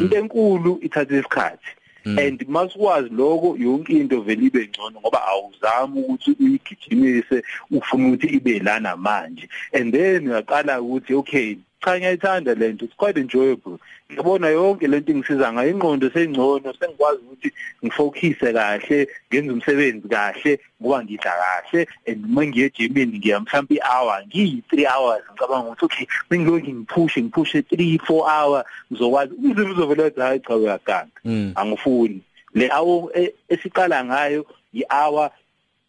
Into 0.00 0.16
enkulu 0.16 0.80
ithatha 0.82 1.14
isikhathi. 1.14 1.70
And 2.04 2.40
masikwazi 2.48 3.10
lokho 3.10 3.56
yonke 3.58 3.90
into 3.90 4.22
vele 4.22 4.46
ibe 4.46 4.66
ngcono 4.66 5.00
ngoba 5.00 5.20
awuzami 5.26 6.00
ukuthi 6.00 6.36
uyigijimise 6.40 7.42
ufuna 7.70 8.08
ukuthi 8.08 8.26
ibe 8.26 8.58
lana 8.58 8.96
manje. 8.96 9.48
And 9.72 9.94
then 9.94 10.26
uyaqala 10.26 10.80
ukuthi 10.80 11.14
okay 11.14 11.58
cha 11.82 11.98
ngiyayithanda 11.98 12.54
lento 12.54 12.84
it's 12.84 12.96
quite 12.96 13.20
enjoyable 13.20 13.78
ngiyabona 14.12 14.48
yonke 14.48 14.86
lento 14.86 15.12
ingisiza 15.12 15.52
ngayo. 15.52 15.70
Ingqondo 15.70 16.10
sengcono 16.10 16.74
sengikwazi 16.78 17.20
ukuthi 17.22 17.52
ngifocuse 17.84 18.52
kahle 18.52 19.08
ngenze 19.28 19.52
umsebenzi 19.52 20.08
kahle 20.08 20.60
ngoba 20.80 21.02
ngidla 21.04 21.32
kahle. 21.42 21.86
And 22.06 22.24
uma 22.24 22.46
ngiye 22.46 22.66
ejimini 22.66 23.18
ngiya 23.18 23.40
mhlawumbe 23.40 23.74
i-hour 23.74 24.22
ngiyi 24.26 24.62
3 24.72 24.86
hours. 24.86 25.22
Ngicabanga 25.32 25.68
ukuthi 25.68 25.84
okay 25.84 26.06
bengiyoke 26.30 26.72
ngiphushe 26.72 27.22
ngiphushe 27.22 27.58
3 27.60 27.98
4 27.98 28.24
hour 28.32 28.64
ngizokwazi 28.90 29.34
umzimba 29.34 29.70
uzovela 29.70 30.06
ethi 30.06 30.20
hayi 30.20 30.40
cha 30.40 30.56
uyaganga. 30.56 31.20
Angifuni. 31.54 32.20
Le 32.54 32.68
hour 32.68 33.10
esiqala 33.48 34.04
ngayo 34.04 34.46
i-hour 34.74 35.30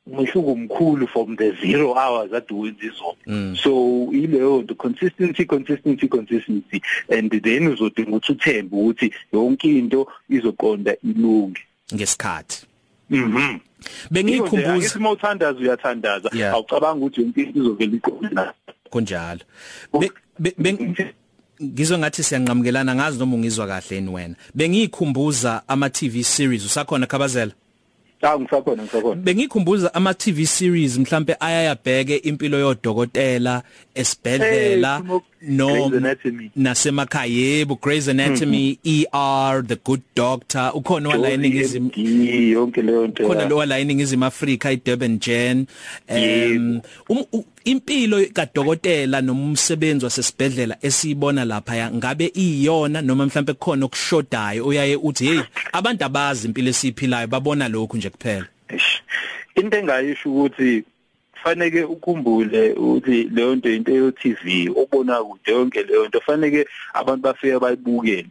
umehluko 0.08 0.52
omkhulu 0.52 1.08
from 1.08 1.38
the 1.38 1.52
0 1.52 1.94
hours 1.96 2.34
ade 2.34 2.54
wenza 2.54 2.86
izolo 2.86 3.56
so 3.56 4.08
ileyo 4.12 4.62
nto 4.62 4.76
consistency 4.76 5.46
consistency 5.46 6.08
consistency. 6.08 6.82
And 7.10 7.32
then 7.44 7.68
uzodinga 7.68 8.12
ukuthi 8.12 8.32
uthembe 8.32 8.76
ukuthi 8.76 9.14
yonke 9.34 9.78
into 9.78 10.08
izoqonda 10.30 10.96
ilunge. 11.04 11.62
Ngesikhathi. 11.94 12.66
Mhm 13.10 13.60
bengikhumbuza 14.12 14.78
ngisimo 14.78 15.12
uthandaza 15.12 15.60
uyathandaza. 15.60 16.30
Awucabanga 16.52 17.06
ukuthi 17.06 17.22
yonke 17.22 17.42
into 17.42 17.60
izovela 17.60 17.96
iqonda 17.96 18.54
kunjalo. 18.90 19.40
Ngizwe 21.64 21.98
ngathi 21.98 22.24
siyanqamukelana 22.24 22.96
ngazi 22.96 23.20
noma 23.20 23.36
ungizwa 23.36 23.68
kahle 23.68 23.96
yini 23.96 24.10
wena. 24.10 24.36
Bengikhumbuza 24.56 25.64
ama 25.68 25.90
TV 25.90 26.24
series 26.24 26.66
usakhona 26.66 27.08
khabazela? 27.08 27.52
Cha 28.24 28.40
ngisakhona 28.40 28.84
ngisakhona. 28.84 29.22
Bengikhumbuza 29.22 29.94
ama 29.94 30.14
TV 30.14 30.46
series 30.46 30.98
mhlambe 30.98 31.36
ayayabheke 31.40 32.16
impilo 32.16 32.58
yodokotela 32.60 33.64
esibhedlela. 33.96 35.02
No 35.48 35.90
nasemakhaya 36.56 37.28
yebo 37.28 37.76
Grey's 37.76 38.08
Anatomy 38.08 38.80
ER 38.86 39.62
The 39.62 39.76
Good 39.76 40.02
Doctor 40.16 40.72
ukhona 40.74 41.10
wala 41.10 41.30
eningizimu 41.30 41.92
yonke 42.52 42.82
leyo 42.82 43.08
nto 43.08 43.28
khona 43.28 43.50
lo 43.50 43.58
wala 43.58 43.80
eningizimu 43.80 44.26
Africa 44.26 44.66
iDurban 44.66 45.20
Gen 45.20 45.68
um 46.10 46.82
impilo 47.66 48.26
kadokotela 48.34 49.22
noma 49.22 49.44
umsebenzi 49.44 50.06
wasesibhedlela 50.06 50.78
esiyibona 50.82 51.46
lapha 51.46 51.92
ngabe 51.92 52.32
iyona 52.36 53.02
noma 53.02 53.26
mhlambe 53.26 53.54
kukhona 53.54 53.86
okushodayo 53.86 54.66
uyaye 54.66 54.96
uthi 54.96 55.26
hey 55.26 55.42
abantu 55.74 56.06
abazi 56.06 56.48
impilo 56.48 56.70
esiphilayo 56.70 57.28
babona 57.28 57.68
lokhu 57.68 57.98
nje 57.98 58.10
kuphela? 58.10 58.48
Into 59.56 59.78
engayisho 59.78 60.30
ukuthi 60.30 60.84
faneke 61.44 61.84
ukhumbule 61.84 62.74
ukuthi 62.74 63.24
leyo 63.24 63.56
nto 63.56 63.70
into 63.70 63.92
yo 63.92 64.12
TV 64.12 64.70
obona 64.76 65.24
kude 65.24 65.52
yonke 65.52 65.84
leyo 65.84 66.08
nto 66.08 66.22
faneke 66.22 66.68
abantu 66.94 67.22
bafike 67.22 67.60
bayibukele. 67.60 68.30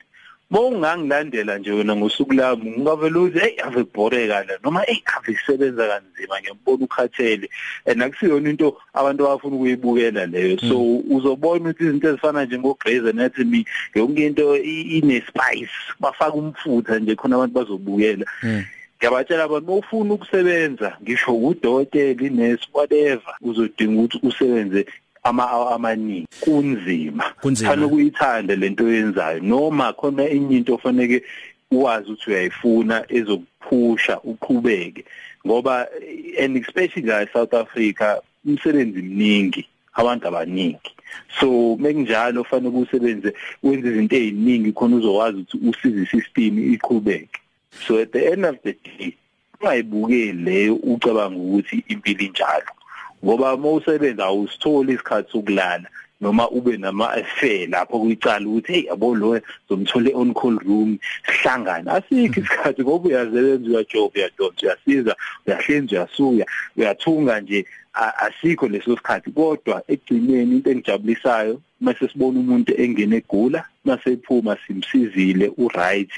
Mawungangilandela 0.50 1.58
nje 1.58 1.72
wena 1.72 1.96
ngosuku 1.96 2.32
lami 2.32 2.70
ngingavela 2.70 3.20
uthi 3.20 3.38
hey 3.38 3.56
ave 3.64 3.84
kuboreka 3.84 4.44
la 4.44 4.58
noma 4.64 4.80
hey 4.80 5.02
ave 5.16 5.32
isebenza 5.32 5.88
kanzima 5.88 6.40
ngiyambona 6.40 6.84
ukhathele. 6.84 7.48
And 7.86 8.02
akusiyona 8.02 8.50
into 8.50 8.76
abantu 8.94 9.26
abafuna 9.26 9.56
ukuyibukela 9.56 10.26
leyo. 10.26 10.58
So 10.58 10.96
uzobona 11.10 11.70
ukuthi 11.70 11.84
izinto 11.84 12.08
ezifana 12.08 12.44
njengo 12.44 12.76
Grey's 12.80 13.06
Anatomy 13.06 13.64
yonke 13.94 14.26
into 14.26 14.56
ine 14.56 15.22
spice 15.28 15.70
bafaka 16.00 16.34
umfutha 16.34 16.98
nje 16.98 17.14
khona 17.14 17.36
abantu 17.36 17.54
bazobukela. 17.54 18.26
Ngiyabatshela 19.02 19.44
abantu 19.44 19.66
mawufuna 19.66 20.14
ukusebenza 20.14 20.96
ngisho 21.02 21.34
udokotela 21.34 22.22
inurse 22.22 22.66
whatever 22.74 23.34
uzodinga 23.42 24.02
ukuthi 24.02 24.18
usebenze 24.22 24.86
ama 25.24 25.50
amaningi. 25.74 26.28
Kunzima. 26.40 27.24
Fanele 27.42 27.88
kuyithanda 27.88 28.56
lento 28.56 28.84
oyenzayo. 28.84 29.40
Noma 29.40 29.92
khona 29.92 30.22
enye 30.28 30.56
into 30.56 30.74
ofanele 30.74 31.22
uwazi 31.70 32.10
ukuthi 32.10 32.30
uyayifuna 32.30 33.04
ezokuphusha 33.08 34.20
uqhubeke. 34.20 35.04
Ngoba 35.46 35.88
and 36.38 36.56
especially 36.56 37.06
la 37.06 37.26
South 37.32 37.54
Africa 37.54 38.20
umsebenzi 38.46 39.02
mningi 39.02 39.66
abantu 39.94 40.28
abaningi. 40.28 40.90
So 41.40 41.76
mekunjalo 41.76 42.44
fanele 42.44 42.78
usebenze 42.78 43.34
wenze 43.62 43.88
izinto 43.88 44.16
eziningi 44.16 44.72
khona 44.72 44.96
uzokwazi 44.96 45.38
ukuthi 45.38 45.68
usize 45.68 46.02
isystem 46.02 46.74
iqhubeke. 46.74 47.41
So 47.86 47.98
at 47.98 48.12
the 48.12 48.32
end 48.32 48.44
of 48.46 48.56
the 48.62 48.72
day 48.72 49.16
ungayibukeli 49.60 50.32
leyo 50.32 50.74
ucabanga 50.74 51.36
ukuthi 51.36 51.84
impilo 51.88 52.20
injalo 52.20 52.72
ngoba 53.24 53.54
uma 53.54 53.70
usebenza 53.70 54.24
awusitholi 54.24 54.92
isikhathi 54.92 55.32
sokulala 55.32 55.88
noma 56.20 56.50
ube 56.50 56.76
nama 56.76 57.10
affair 57.10 57.68
lapho 57.68 57.98
kuyicala 57.98 58.46
ukuthi 58.46 58.72
hey 58.72 58.86
yabo 58.86 59.14
lo 59.14 59.40
zomthole 59.68 60.14
on 60.14 60.34
call 60.34 60.58
room 60.58 60.98
sihlangana 61.26 61.92
asikho 61.92 62.40
isikhathi 62.40 62.82
ngoba 62.82 63.08
uyasebenza 63.08 63.70
uyajova 63.70 64.12
uyadonsa 64.14 64.66
uyasiza 64.66 65.16
uyahlenza 65.46 65.96
uyasuya 65.96 66.46
uyathunga 66.76 67.40
nje 67.40 67.66
asikho 67.94 68.68
leso 68.68 68.96
sikhathi 68.96 69.30
kodwa 69.30 69.82
egcineni 69.88 70.56
into 70.56 70.70
engijabulisayo 70.70 71.60
mase 71.80 72.08
sibona 72.08 72.40
umuntu 72.40 72.72
engene 72.82 73.16
egula 73.16 73.64
mase 73.84 74.12
ephuma 74.12 74.56
simsizile 74.66 75.52
uright 75.58 76.12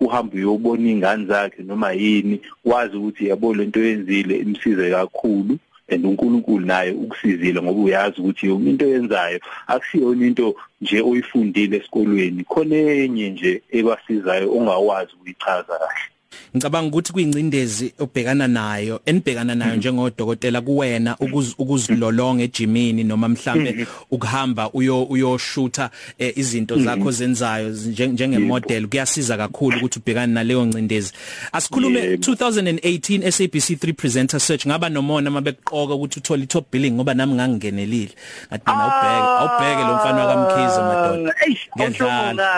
uhamba 0.00 0.34
uyobona 0.36 0.90
ingane 0.90 1.26
zakhe 1.26 1.62
noma 1.62 1.92
yini 1.92 2.40
wazi 2.64 2.96
ukuthi 2.96 3.28
yabo 3.28 3.54
lento 3.54 3.80
yenzile 3.80 4.34
imsize 4.38 4.90
kakhulu 4.90 5.58
and 5.90 6.04
uNkulunkulu 6.04 6.66
naye 6.66 6.90
ukusizile 6.92 7.62
ngoba 7.62 7.80
uyazi 7.80 8.20
ukuthi 8.20 8.46
yonke 8.46 8.70
into 8.70 8.86
yenzayo 8.86 9.40
akusiyona 9.66 10.26
into 10.26 10.54
nje 10.80 11.00
oyifundile 11.00 11.76
esikolweni. 11.76 12.44
Khona 12.44 12.76
enye 12.76 13.30
nje 13.30 13.62
ebasizayo 13.70 14.52
ongawazi 14.56 15.12
ukuyichaza 15.14 15.78
kahle. 15.78 16.19
Ngicabanga 16.56 16.88
ukuthi 16.88 17.12
kuyincindezi 17.12 17.94
obhekana 17.98 18.48
nayo 18.48 19.00
enibhekana 19.06 19.54
nayo 19.54 19.76
njengodokotela 19.76 20.60
kuwena 20.60 21.16
ukuzilolonga 21.58 22.42
ejimini 22.42 23.04
noma 23.04 23.28
mhlambe 23.28 23.86
ukuhamba 24.10 24.72
uyo 24.72 25.02
uyoshutha 25.02 25.90
izinto 26.18 26.78
zakho 26.78 27.10
zenzayo 27.10 27.68
njengemodel 28.12 28.86
kuyasiza 28.86 29.36
kakhulu 29.36 29.76
ukuthi 29.76 29.98
ubhekane 29.98 30.32
naleyo 30.32 30.64
ncindezi 30.64 31.12
asikhulume 31.52 32.16
2018 32.16 33.30
SABC 33.30 33.70
3 33.78 33.92
presenter 33.92 34.40
search. 34.40 34.66
Ngaba 34.66 34.88
nomona 34.88 35.30
mabekuqoka 35.30 35.94
ukuthi 35.94 36.18
uthole 36.18 36.46
top 36.46 36.70
billing 36.72 36.90
ngoba 36.90 37.14
nami 37.14 37.34
ngangingenelile. 37.34 38.14
Ngathi 38.48 38.70
mina 38.70 38.86
ubheke 38.86 39.28
awubheke 39.40 39.82
lo 39.82 39.94
mfana 39.96 40.26
wakamkhize 40.26 40.80
madoda. 40.82 41.34
Ngiyadlala. 41.76 42.50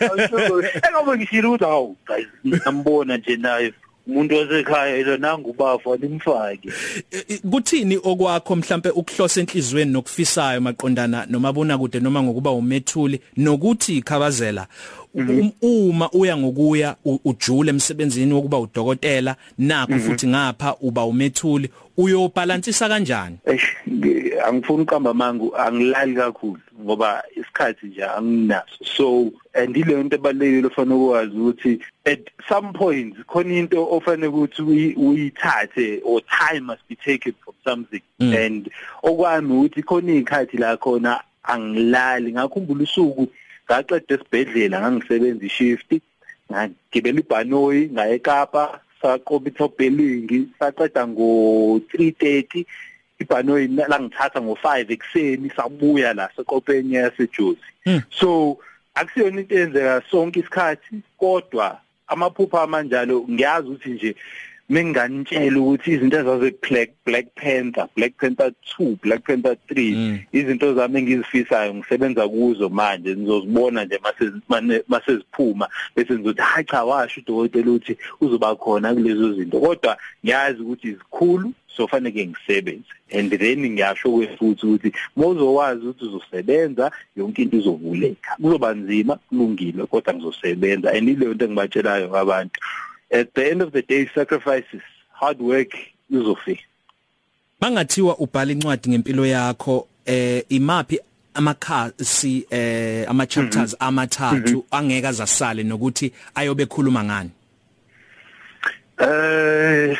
awusho 0.00 0.62
engoba 0.88 1.16
ngishilo 1.16 1.52
ukuthi 1.52 1.64
awu 1.64 1.96
guys 2.06 2.26
ngiyambona 3.02 3.16
nje 3.16 3.36
naye. 3.36 3.72
Umuntu 4.06 4.34
wasekhaya 4.34 4.96
ilo 4.96 5.16
nanga 5.16 5.48
ubafa 5.48 5.96
nimfake. 5.96 6.68
Kuthini 7.50 7.96
okwakho 7.96 8.56
mhlambe 8.56 8.90
ukuhlosa 8.90 9.40
enhlizweni 9.40 9.92
nokufisayo 9.92 10.60
maqondana 10.60 11.26
nomabona 11.26 11.78
kude 11.78 12.00
noma 12.00 12.22
ngokuba 12.22 12.50
umethuli 12.50 13.20
nokuthi 13.36 14.02
khabazela 14.02 14.66
uma 15.62 16.10
uya 16.10 16.36
ngokuya 16.36 16.96
ujule 17.24 17.70
emsebenzini 17.70 18.32
wokuba 18.32 18.58
udokotela 18.58 19.36
nakho 19.58 19.98
futhi 19.98 20.26
ngapha 20.26 20.76
uba 20.80 21.04
umethuli 21.04 21.70
uyobalansisa 21.96 22.88
kanjani? 22.88 23.38
Angifuni 24.46 24.82
uqamba 24.82 25.14
mangu 25.14 25.56
angilali 25.56 26.14
kakhulu 26.14 26.60
ngoba 26.80 27.22
isikhathi 27.36 27.86
nje 27.86 28.04
anginaso. 28.04 28.84
So 28.84 29.32
and 29.54 29.76
ile 29.76 30.02
nto 30.02 30.16
ebalekile 30.16 30.66
ofanele 30.66 30.94
ukwazi 30.94 31.36
ukuthi 31.36 31.80
at 32.06 32.30
some 32.48 32.72
point 32.72 33.14
khona 33.26 33.54
into 33.54 33.86
ofanele 33.90 34.26
ukuthi 34.26 34.94
uyithathe 34.96 36.00
or 36.04 36.20
time 36.22 36.60
must 36.66 36.82
be 36.88 36.96
taken 36.96 37.34
from 37.44 37.54
something. 37.64 38.02
Mm. 38.20 38.34
and 38.34 38.70
okwami 39.02 39.52
ukuthi 39.52 39.82
khona 39.82 40.14
ikhathi 40.14 40.58
la 40.58 40.76
khona 40.76 41.20
angilali. 41.44 42.32
Ngakhumbula 42.32 42.82
usuku 42.82 43.28
ngaqeda 43.66 44.14
esibhedlela 44.14 44.76
ngangisebenza 44.80 45.44
ishift 45.46 45.90
ngagibela 46.50 47.20
ibhanoyi 47.20 47.82
ngaye 47.94 48.14
eKapa 48.18 48.80
saqoba 49.00 49.48
itop 49.50 49.72
billing 49.78 50.48
saqeda 50.58 51.02
ngo 51.08 51.28
3:30 51.90 52.64
ibhanoyi 53.22 53.66
la 53.68 53.98
ngithatha 54.00 54.40
ngo5 54.40 54.66
ekseni 54.94 55.48
sabuya 55.56 56.14
la 56.14 56.30
seqophenye 56.36 56.96
yaseJozi 57.04 57.68
so 58.10 58.58
akusiyona 58.94 59.40
into 59.40 59.54
eyenzeka 59.54 60.02
sonke 60.10 60.40
isikhathi 60.40 61.02
kodwa 61.18 61.80
amaphupha 62.06 62.62
amanjalo 62.62 63.24
ngiyazi 63.30 63.68
ukuthi 63.68 63.90
nje 63.90 64.10
menganitshela 64.72 65.60
ukuthi 65.60 65.90
izinto 65.92 66.16
ezaze 66.18 66.50
Black 66.64 66.90
Black 67.04 67.26
Panther 67.34 67.86
Black 67.96 68.14
Panther 68.20 68.50
2 68.78 68.96
Black 69.02 69.22
Panther 69.26 69.56
3 69.68 69.96
mm. 69.96 70.18
izinto 70.32 70.74
zami 70.74 70.98
engizifisayo 70.98 71.74
ngisebenza 71.74 72.28
kuzo 72.28 72.68
manje 72.68 73.14
nizozibona 73.14 73.84
nje 73.84 74.00
mase 74.04 74.32
mase 74.88 75.16
ziphuma 75.16 75.68
bese 75.96 76.14
ngizothi 76.14 76.42
hayi 76.42 76.64
cha 76.64 76.84
washo 76.84 77.20
udokotela 77.20 77.70
uthi 77.70 77.96
uzoba 78.20 78.56
khona 78.56 78.94
kulezo 78.94 79.32
zinto. 79.32 79.60
Kodwa 79.60 79.96
ngiyazi 80.24 80.62
ukuthi 80.62 80.88
izikhulu 80.88 81.52
so 81.76 81.88
fanele 81.88 82.26
ngisebenze 82.26 82.92
and 83.12 83.30
then 83.30 83.70
ngiyasho 83.70 84.10
kwefuthi 84.10 84.66
ukuthi 84.66 84.92
mozowazi 85.16 85.86
ukuthi 85.86 86.04
uzosebenza 86.04 86.90
yonke 87.16 87.42
into 87.42 87.56
izovuleka. 87.56 88.36
Kuzoba 88.42 88.74
nzima 88.74 89.16
kulungile 89.16 89.86
kodwa 89.86 90.14
ngizosebenza 90.14 90.92
and 90.92 91.08
ile 91.08 91.26
nto 91.26 91.44
engibatshelayo 91.44 92.16
abantu 92.16 92.60
at 93.12 93.34
the 93.34 93.50
end 93.50 93.62
of 93.62 93.72
the 93.72 93.82
day 93.82 94.06
sacrifices 94.14 94.82
hard 95.12 95.40
work 95.40 95.72
izofika 96.10 96.62
bangathiwa 97.60 98.18
ubhala 98.18 98.52
incwadi 98.52 98.88
ngempilo 98.90 99.26
yakho 99.26 99.88
eh 100.06 100.44
imapi 100.48 101.00
amakhasi 101.34 102.46
eh 102.50 103.10
ama 103.10 103.26
chapters 103.26 103.76
amathathu 103.78 104.64
angeke 104.70 105.06
azasale 105.08 105.62
nokuthi 105.62 106.12
ayobe 106.34 106.66
khuluma 106.66 107.04
ngani? 107.04 107.30
Eh 108.98 109.96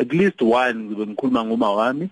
at 0.00 0.12
least 0.12 0.42
one 0.42 0.74
ngibe 0.74 1.06
ngikhuluma 1.06 1.44
ngoma 1.44 1.70
wami 1.72 2.08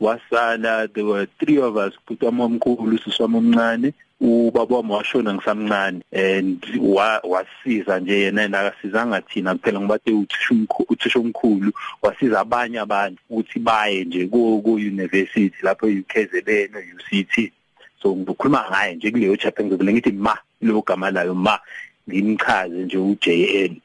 wasala 0.00 0.88
there 0.92 1.04
were 1.04 1.26
three 1.38 1.58
of 1.58 1.76
us 1.76 1.94
bhuti 2.06 2.24
wami 2.24 2.42
omkhulu 2.42 2.98
siswami 2.98 3.36
omncane 3.36 3.92
ubaba 4.20 4.76
wami 4.76 4.92
washona 4.92 5.34
ngisamncane 5.34 6.02
and 6.12 6.66
wasiza 7.24 8.00
nje 8.00 8.20
yena 8.20 8.48
nakasizanga 8.48 9.20
thina 9.20 9.54
kuphela 9.54 9.80
ngoba 9.80 9.98
te 9.98 10.12
uthisha 10.88 11.18
omkhulu 11.18 11.72
wasiza 12.02 12.40
abanye 12.40 12.78
abantu 12.78 13.18
ukuthi 13.30 13.58
baye 13.58 14.04
nje 14.04 14.26
ku 14.26 14.62
university 14.74 15.56
lapho 15.62 15.86
UKZN 15.86 16.72
no 16.72 16.80
UCT 16.96 17.52
so 18.02 18.16
ngikhuluma 18.16 18.66
ngaye 18.70 18.94
nje 18.94 19.10
kuleyo 19.10 19.36
chapter 19.36 19.64
ngizobele 19.64 19.92
ngithi 19.92 20.12
ma 20.12 20.38
lo 20.62 20.82
gama 20.82 21.10
layo 21.10 21.34
ma 21.34 21.58
ngimchaze 22.08 22.84
nje 22.84 22.98
uJN 22.98 23.80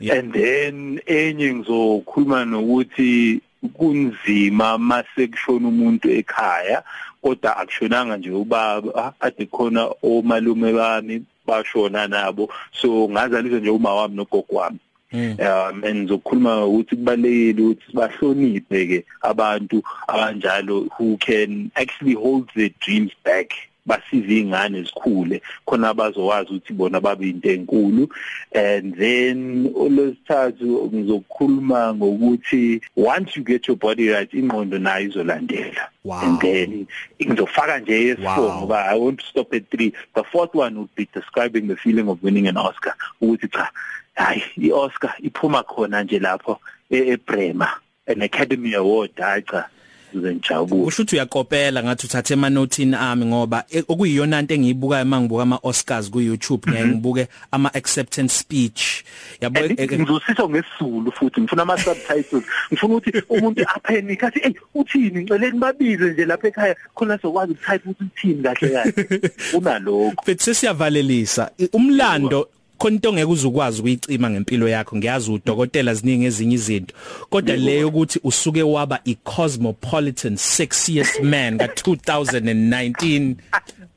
and 0.00 0.32
then 0.32 1.00
enye 1.06 1.54
ngizokhuluma 1.54 2.44
nokuthi 2.44 3.40
kunzima 3.74 4.78
mase 4.78 5.26
kushona 5.26 5.68
umuntu 5.68 6.10
ekhaya 6.10 6.82
kodwa 7.22 7.56
akushonanga 7.56 8.16
nje 8.16 8.30
ubaba 8.30 9.14
ade 9.20 9.46
khona 9.46 9.90
omalume 10.02 10.72
bami 10.72 11.22
bashona 11.46 12.08
nabo. 12.08 12.48
So 12.72 13.08
ngazaliswa 13.08 13.60
nje 13.60 13.70
uma 13.70 13.94
wami 13.94 14.16
nogogo 14.16 14.56
wami. 14.56 14.78
Um 15.12 15.84
engizokhuluma 15.84 16.66
ukuthi 16.66 16.96
kubalekile 16.96 17.62
ukuthi 17.62 17.86
sibahloniphe 17.86 18.86
ke 18.86 19.04
abantu 19.22 19.82
abanjalo 20.06 20.88
who 20.98 21.16
can 21.16 21.70
actually 21.76 22.14
hold 22.14 22.48
their 22.54 22.70
dreams 22.80 23.12
back. 23.24 23.52
Basize 23.88 24.38
ingane 24.38 24.82
zikhule 24.82 25.42
khona 25.66 25.88
abazowazi 25.88 26.50
ukuthi 26.50 26.72
bona 26.72 27.00
babe 27.00 27.30
into 27.30 27.48
enkulu. 27.48 28.08
And 28.52 28.94
then 28.96 29.72
olesithathu 29.74 30.90
ngizokukhuluma 30.92 31.94
ngokuthi 31.94 32.80
once 32.96 33.36
you 33.36 33.44
get 33.44 33.66
your 33.68 33.76
body 33.76 34.08
right 34.10 34.30
ingqondo 34.32 34.78
nayo 34.78 35.08
izolandela. 35.08 35.88
Wow. 36.04 36.20
and 36.22 36.40
then 36.40 36.86
ngizofaka 37.20 37.78
nje 37.78 38.14
yes4 38.14 38.56
ngoba 38.58 38.86
i 38.86 38.98
want 38.98 39.18
to 39.18 39.26
stop 39.26 39.52
at 39.54 39.70
3 39.70 39.92
the 40.14 40.24
fourth 40.24 40.54
one 40.54 40.76
would 40.76 40.94
be 40.94 41.08
describing 41.14 41.68
the 41.68 41.76
feeling 41.76 42.08
of 42.08 42.22
winning 42.22 42.48
an 42.48 42.56
oscar. 42.56 42.94
Ukuthi 43.22 43.48
cha 43.48 43.70
hayi 44.14 44.42
ioscar 44.56 45.14
iphuma 45.22 45.62
khona 45.62 46.02
nje 46.02 46.18
lapho 46.18 46.60
eBrema 46.90 47.68
an 48.06 48.22
academy 48.22 48.74
award 48.74 49.10
hayi 49.16 49.42
cha. 49.42 49.68
Ngizojabula 50.14 50.86
usho 50.86 51.02
ukuthi 51.02 51.16
uyaqopela 51.16 51.82
ngathi 51.82 52.06
uthathe 52.06 52.34
emanothini 52.34 52.96
ami 52.96 53.26
ngoba 53.26 53.64
okuyiyona 53.88 54.40
into 54.40 54.54
engiyibukayo 54.54 55.04
mangibuka 55.04 55.42
ama 55.42 55.58
Oscars 55.62 56.10
ku 56.10 56.20
YouTube 56.20 56.70
ngeke 56.70 56.86
ngibuke 56.86 57.28
ama 57.52 57.74
acceptance 57.74 58.32
speech. 58.38 59.04
Yabo 59.40 59.60
ngizosisho 59.60 60.48
ngesizulu 60.48 61.12
futhi 61.12 61.40
ngifuna 61.40 61.62
ama 61.62 61.78
subtitles 61.78 62.44
ngifuna 62.72 62.94
ukuthi 62.94 63.22
umuntu 63.28 63.62
aphenike 63.74 64.26
athi 64.26 64.40
hey 64.40 64.54
uthini? 64.74 65.22
Ngicela 65.22 65.50
nibabize 65.50 66.10
nje 66.10 66.24
lapha 66.24 66.48
ekhaya. 66.48 66.76
Khona 66.94 67.18
sokwazi 67.18 67.52
ukutype 67.52 67.90
ukuthi 67.90 68.04
uthini 68.04 68.42
kahle 68.42 68.68
kahle. 68.68 69.20
Unalokho 69.58 70.22
futhi 70.24 70.44
sesiyavalelisa 70.44 71.50
umlando 71.72 72.48
khona 72.78 72.94
into 72.94 73.12
ngeke 73.12 73.30
uzukwazi 73.30 73.80
ukuyicima 73.80 74.30
ngempilo 74.30 74.68
yakho 74.68 74.96
ngiyazi 74.96 75.30
udokotela 75.32 75.94
ziningi 75.94 76.24
ezinye 76.26 76.54
izinto. 76.54 76.94
Kodwa 77.30 77.56
leyo 77.56 77.88
ukuthi 77.88 78.20
usuke 78.24 78.62
waba 78.62 79.00
i 79.04 79.14
cosmopolitan 79.14 80.36
sexiest 80.36 81.20
man 81.22 81.58
ka 81.58 81.66
2019 81.66 83.34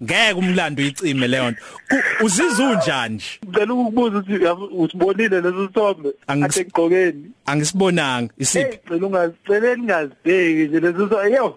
ngeke 0.03 0.33
umlando 0.33 0.81
uyicime 0.81 1.27
leyo 1.27 1.51
nto. 1.51 1.61
Uzizwa 2.23 2.69
unjani? 2.69 3.21
Ngicela 3.45 3.73
ukubuza 3.73 4.17
ukuthi 4.17 4.45
usibonile 4.71 5.41
leso 5.41 5.67
sithombe? 5.67 6.09
Ade 6.27 6.63
gqokeni 6.63 7.31
angisibonanga 7.45 8.33
isiphi? 8.37 8.77
Ngicela 8.77 9.07
ungazicela 9.07 9.75
ningazibheki 9.75 10.67
nje 10.67 10.79
leso 10.79 11.09
so 11.09 11.27
yo 11.27 11.55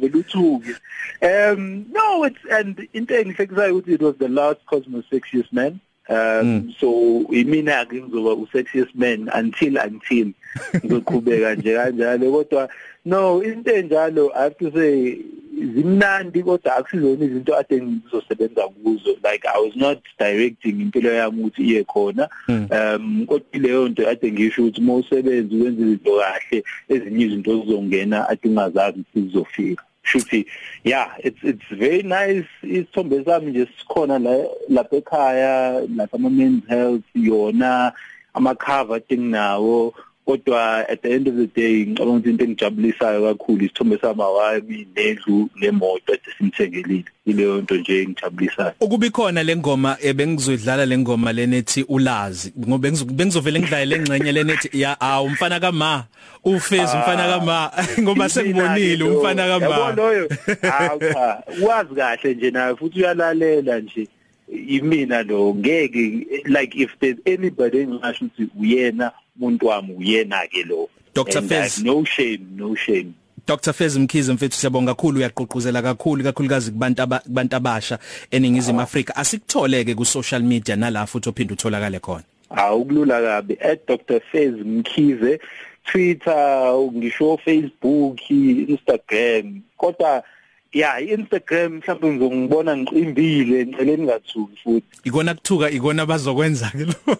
vele 0.00 0.18
uthuke. 0.18 0.74
Um 1.22 1.86
no 1.92 2.24
it's 2.24 2.40
and 2.50 2.88
into 2.92 3.14
engihlekisayo 3.14 3.76
ukuthi 3.76 3.94
it 3.94 4.02
was 4.02 4.16
the 4.18 4.28
last 4.28 4.60
cosmo 4.66 5.02
sexiest 5.10 5.52
man. 5.52 5.80
Um 6.08 6.46
mm. 6.46 6.74
so 6.80 6.88
imina 7.30 7.84
ke 7.86 8.02
ngizoba 8.02 8.34
usexiest 8.34 8.94
man 8.94 9.28
until 9.34 9.78
until. 9.78 10.32
Ngizoqhubeka 10.84 11.54
nje 11.54 11.74
kanjalo 11.74 12.32
kodwa 12.32 12.68
no 13.04 13.42
into 13.42 13.70
enjalo 13.70 14.30
i 14.34 14.42
have 14.42 14.58
to 14.58 14.70
say 14.72 15.18
zimnandi 15.74 16.42
kodwa 16.42 16.76
akusizona 16.76 17.24
izinto 17.24 17.56
ade 17.58 17.82
ngizosebenza 17.82 18.68
kuzo. 18.68 19.10
Like 19.24 19.44
i 19.46 19.58
was 19.58 19.76
not 19.76 19.98
directing 20.18 20.80
impilo 20.80 21.12
yami 21.12 21.40
ukuthi 21.40 21.62
iye 21.62 21.84
khona. 21.84 22.28
Um 22.48 23.26
kodwa 23.26 23.60
leyo 23.60 23.88
nto 23.88 24.08
ade 24.08 24.32
ngisho 24.32 24.62
ukuthi 24.62 24.80
uma 24.80 24.94
usebenza 24.94 25.56
wenza 25.56 25.82
izinto 25.82 26.20
kahle 26.20 26.64
ezinye 26.88 27.24
izinto 27.24 27.60
zizongena 27.60 28.28
ade 28.28 28.48
ungazazi 28.48 29.00
ukuthi 29.00 29.20
zizofika. 29.20 29.84
Shuthi 30.08 30.46
yeah 30.84 31.08
it's 31.18 31.42
it's 31.42 31.68
very 31.70 32.02
nice 32.02 32.46
isithombe 32.62 33.24
sami 33.24 33.50
nje 33.50 33.66
sikhona 33.78 34.18
la 34.18 34.36
lapha 34.68 34.96
ekhaya 34.96 35.80
lapha 35.96 36.16
ama 36.16 36.30
men's 36.30 36.64
health 36.68 37.04
yona 37.14 37.92
ama 38.34 38.54
cover 38.54 39.00
thinginawo 39.08 39.94
kodwa 40.26 40.88
at 40.88 41.02
the 41.02 41.14
end 41.14 41.28
of 41.28 41.34
the 41.34 41.46
day 41.46 41.86
ngicabanga 41.86 42.18
ukuthi 42.18 42.30
into 42.30 42.44
engijabulisayo 42.44 43.22
kakhulu 43.22 43.64
isithombe 43.64 43.98
samawami 43.98 44.86
nendlu 44.96 45.48
nemoto 45.56 46.14
esimthengelile 46.14 47.04
ileyo 47.26 47.60
nto 47.60 47.76
nje 47.76 48.02
engijabulisayo. 48.02 48.72
Ukuba 48.80 49.06
ikhona 49.06 49.42
le 49.42 49.56
ngoma 49.56 49.96
ebengizodlala 50.00 50.86
le 50.86 50.98
ngoma 50.98 51.32
lenethi 51.32 51.82
ulazi 51.82 52.52
ngoba 52.58 52.90
bengizovela 53.04 53.60
ngidlale 53.60 53.86
lengxenye 53.86 54.32
lenethi 54.32 54.80
ya 54.80 55.00
awu 55.00 55.26
umfana 55.26 55.60
kama 55.60 56.04
ufezi 56.44 56.96
umfana 56.96 57.28
kama. 57.28 57.70
Ngoba 58.00 58.28
sengibonile 58.28 59.04
umfana 59.04 59.46
kama. 59.46 59.66
yabo 59.66 60.02
loyo? 60.02 60.28
Cha 60.62 61.42
wazi 61.62 61.94
kahle 61.94 62.34
nje 62.34 62.50
naye 62.50 62.76
futhi 62.76 62.98
uyalalela 62.98 63.80
nje. 63.80 64.08
Imina 64.48 65.22
lo 65.22 65.54
ngeke 65.54 66.26
like 66.44 66.74
if 66.74 66.90
there's 67.00 67.18
anybody 67.26 67.78
engasho 67.78 68.24
ukuthi 68.24 68.48
uyena 68.60 69.12
umuntu 69.40 69.66
wami 69.66 69.94
uyena 69.94 70.46
ke 70.48 70.62
lo 70.62 70.88
Dr 71.14 71.42
Fez. 71.42 71.82
no 71.82 72.04
shame 72.04 72.46
no 72.56 72.74
shame. 72.74 73.14
Dr 73.46 73.72
Fez 73.72 73.96
Mkhize 73.96 74.32
mfethu 74.32 74.56
siyabonga 74.56 74.94
kakhulu 74.94 75.18
uyaqoquzela 75.18 75.82
kakhulu 75.82 76.24
kakhulukazi 76.24 76.70
kubantu 76.70 77.02
abantu 77.02 77.56
abasha 77.56 77.98
eningizimu 78.30 78.80
Afrika. 78.80 79.16
Asikutholeke 79.16 79.94
ku 79.94 80.04
social 80.04 80.42
media 80.42 80.76
nala 80.76 81.06
futhi 81.06 81.28
ophinde 81.28 81.54
utholakale 81.54 81.98
khona. 82.00 82.24
Awukulula 82.50 83.22
kabi. 83.22 83.58
@Dr 83.88 84.20
Fez 84.32 84.54
Mkhize 84.54 85.40
Twitter 85.84 86.74
ngisho 86.92 87.38
Facebook 87.44 88.30
Instagram 88.30 89.60
kodwa 89.76 90.22
ya 90.72 91.00
Instagram 91.00 91.72
mhlawumbe 91.72 92.10
ngizongibona 92.10 92.76
ngiqimbile 92.76 93.66
ngicela 93.66 93.96
ningathuki 93.96 94.56
futhi 94.64 94.86
ikona 95.04 95.34
kuthuka 95.34 95.70
ikona 95.70 96.06
bazokwenza 96.06 96.70
ke 96.70 96.84
lo 96.84 96.94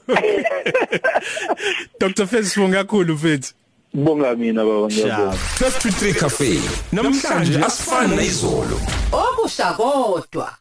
Dr 2.00 2.26
Fez 2.26 2.52
sibonga 2.52 2.76
kakhulu 2.84 3.14
mfethu 3.14 3.52
Bonga 3.94 4.34
mina 4.34 4.64
baba 4.64 4.86
ngiyabonga. 4.86 5.32
53 5.32 6.14
Cafe. 6.14 6.60
Namhlanje 6.92 7.58
asifani 7.58 8.16
nezolo. 8.16 8.80
Okusha 9.12 9.72
kodwa. 9.72 10.52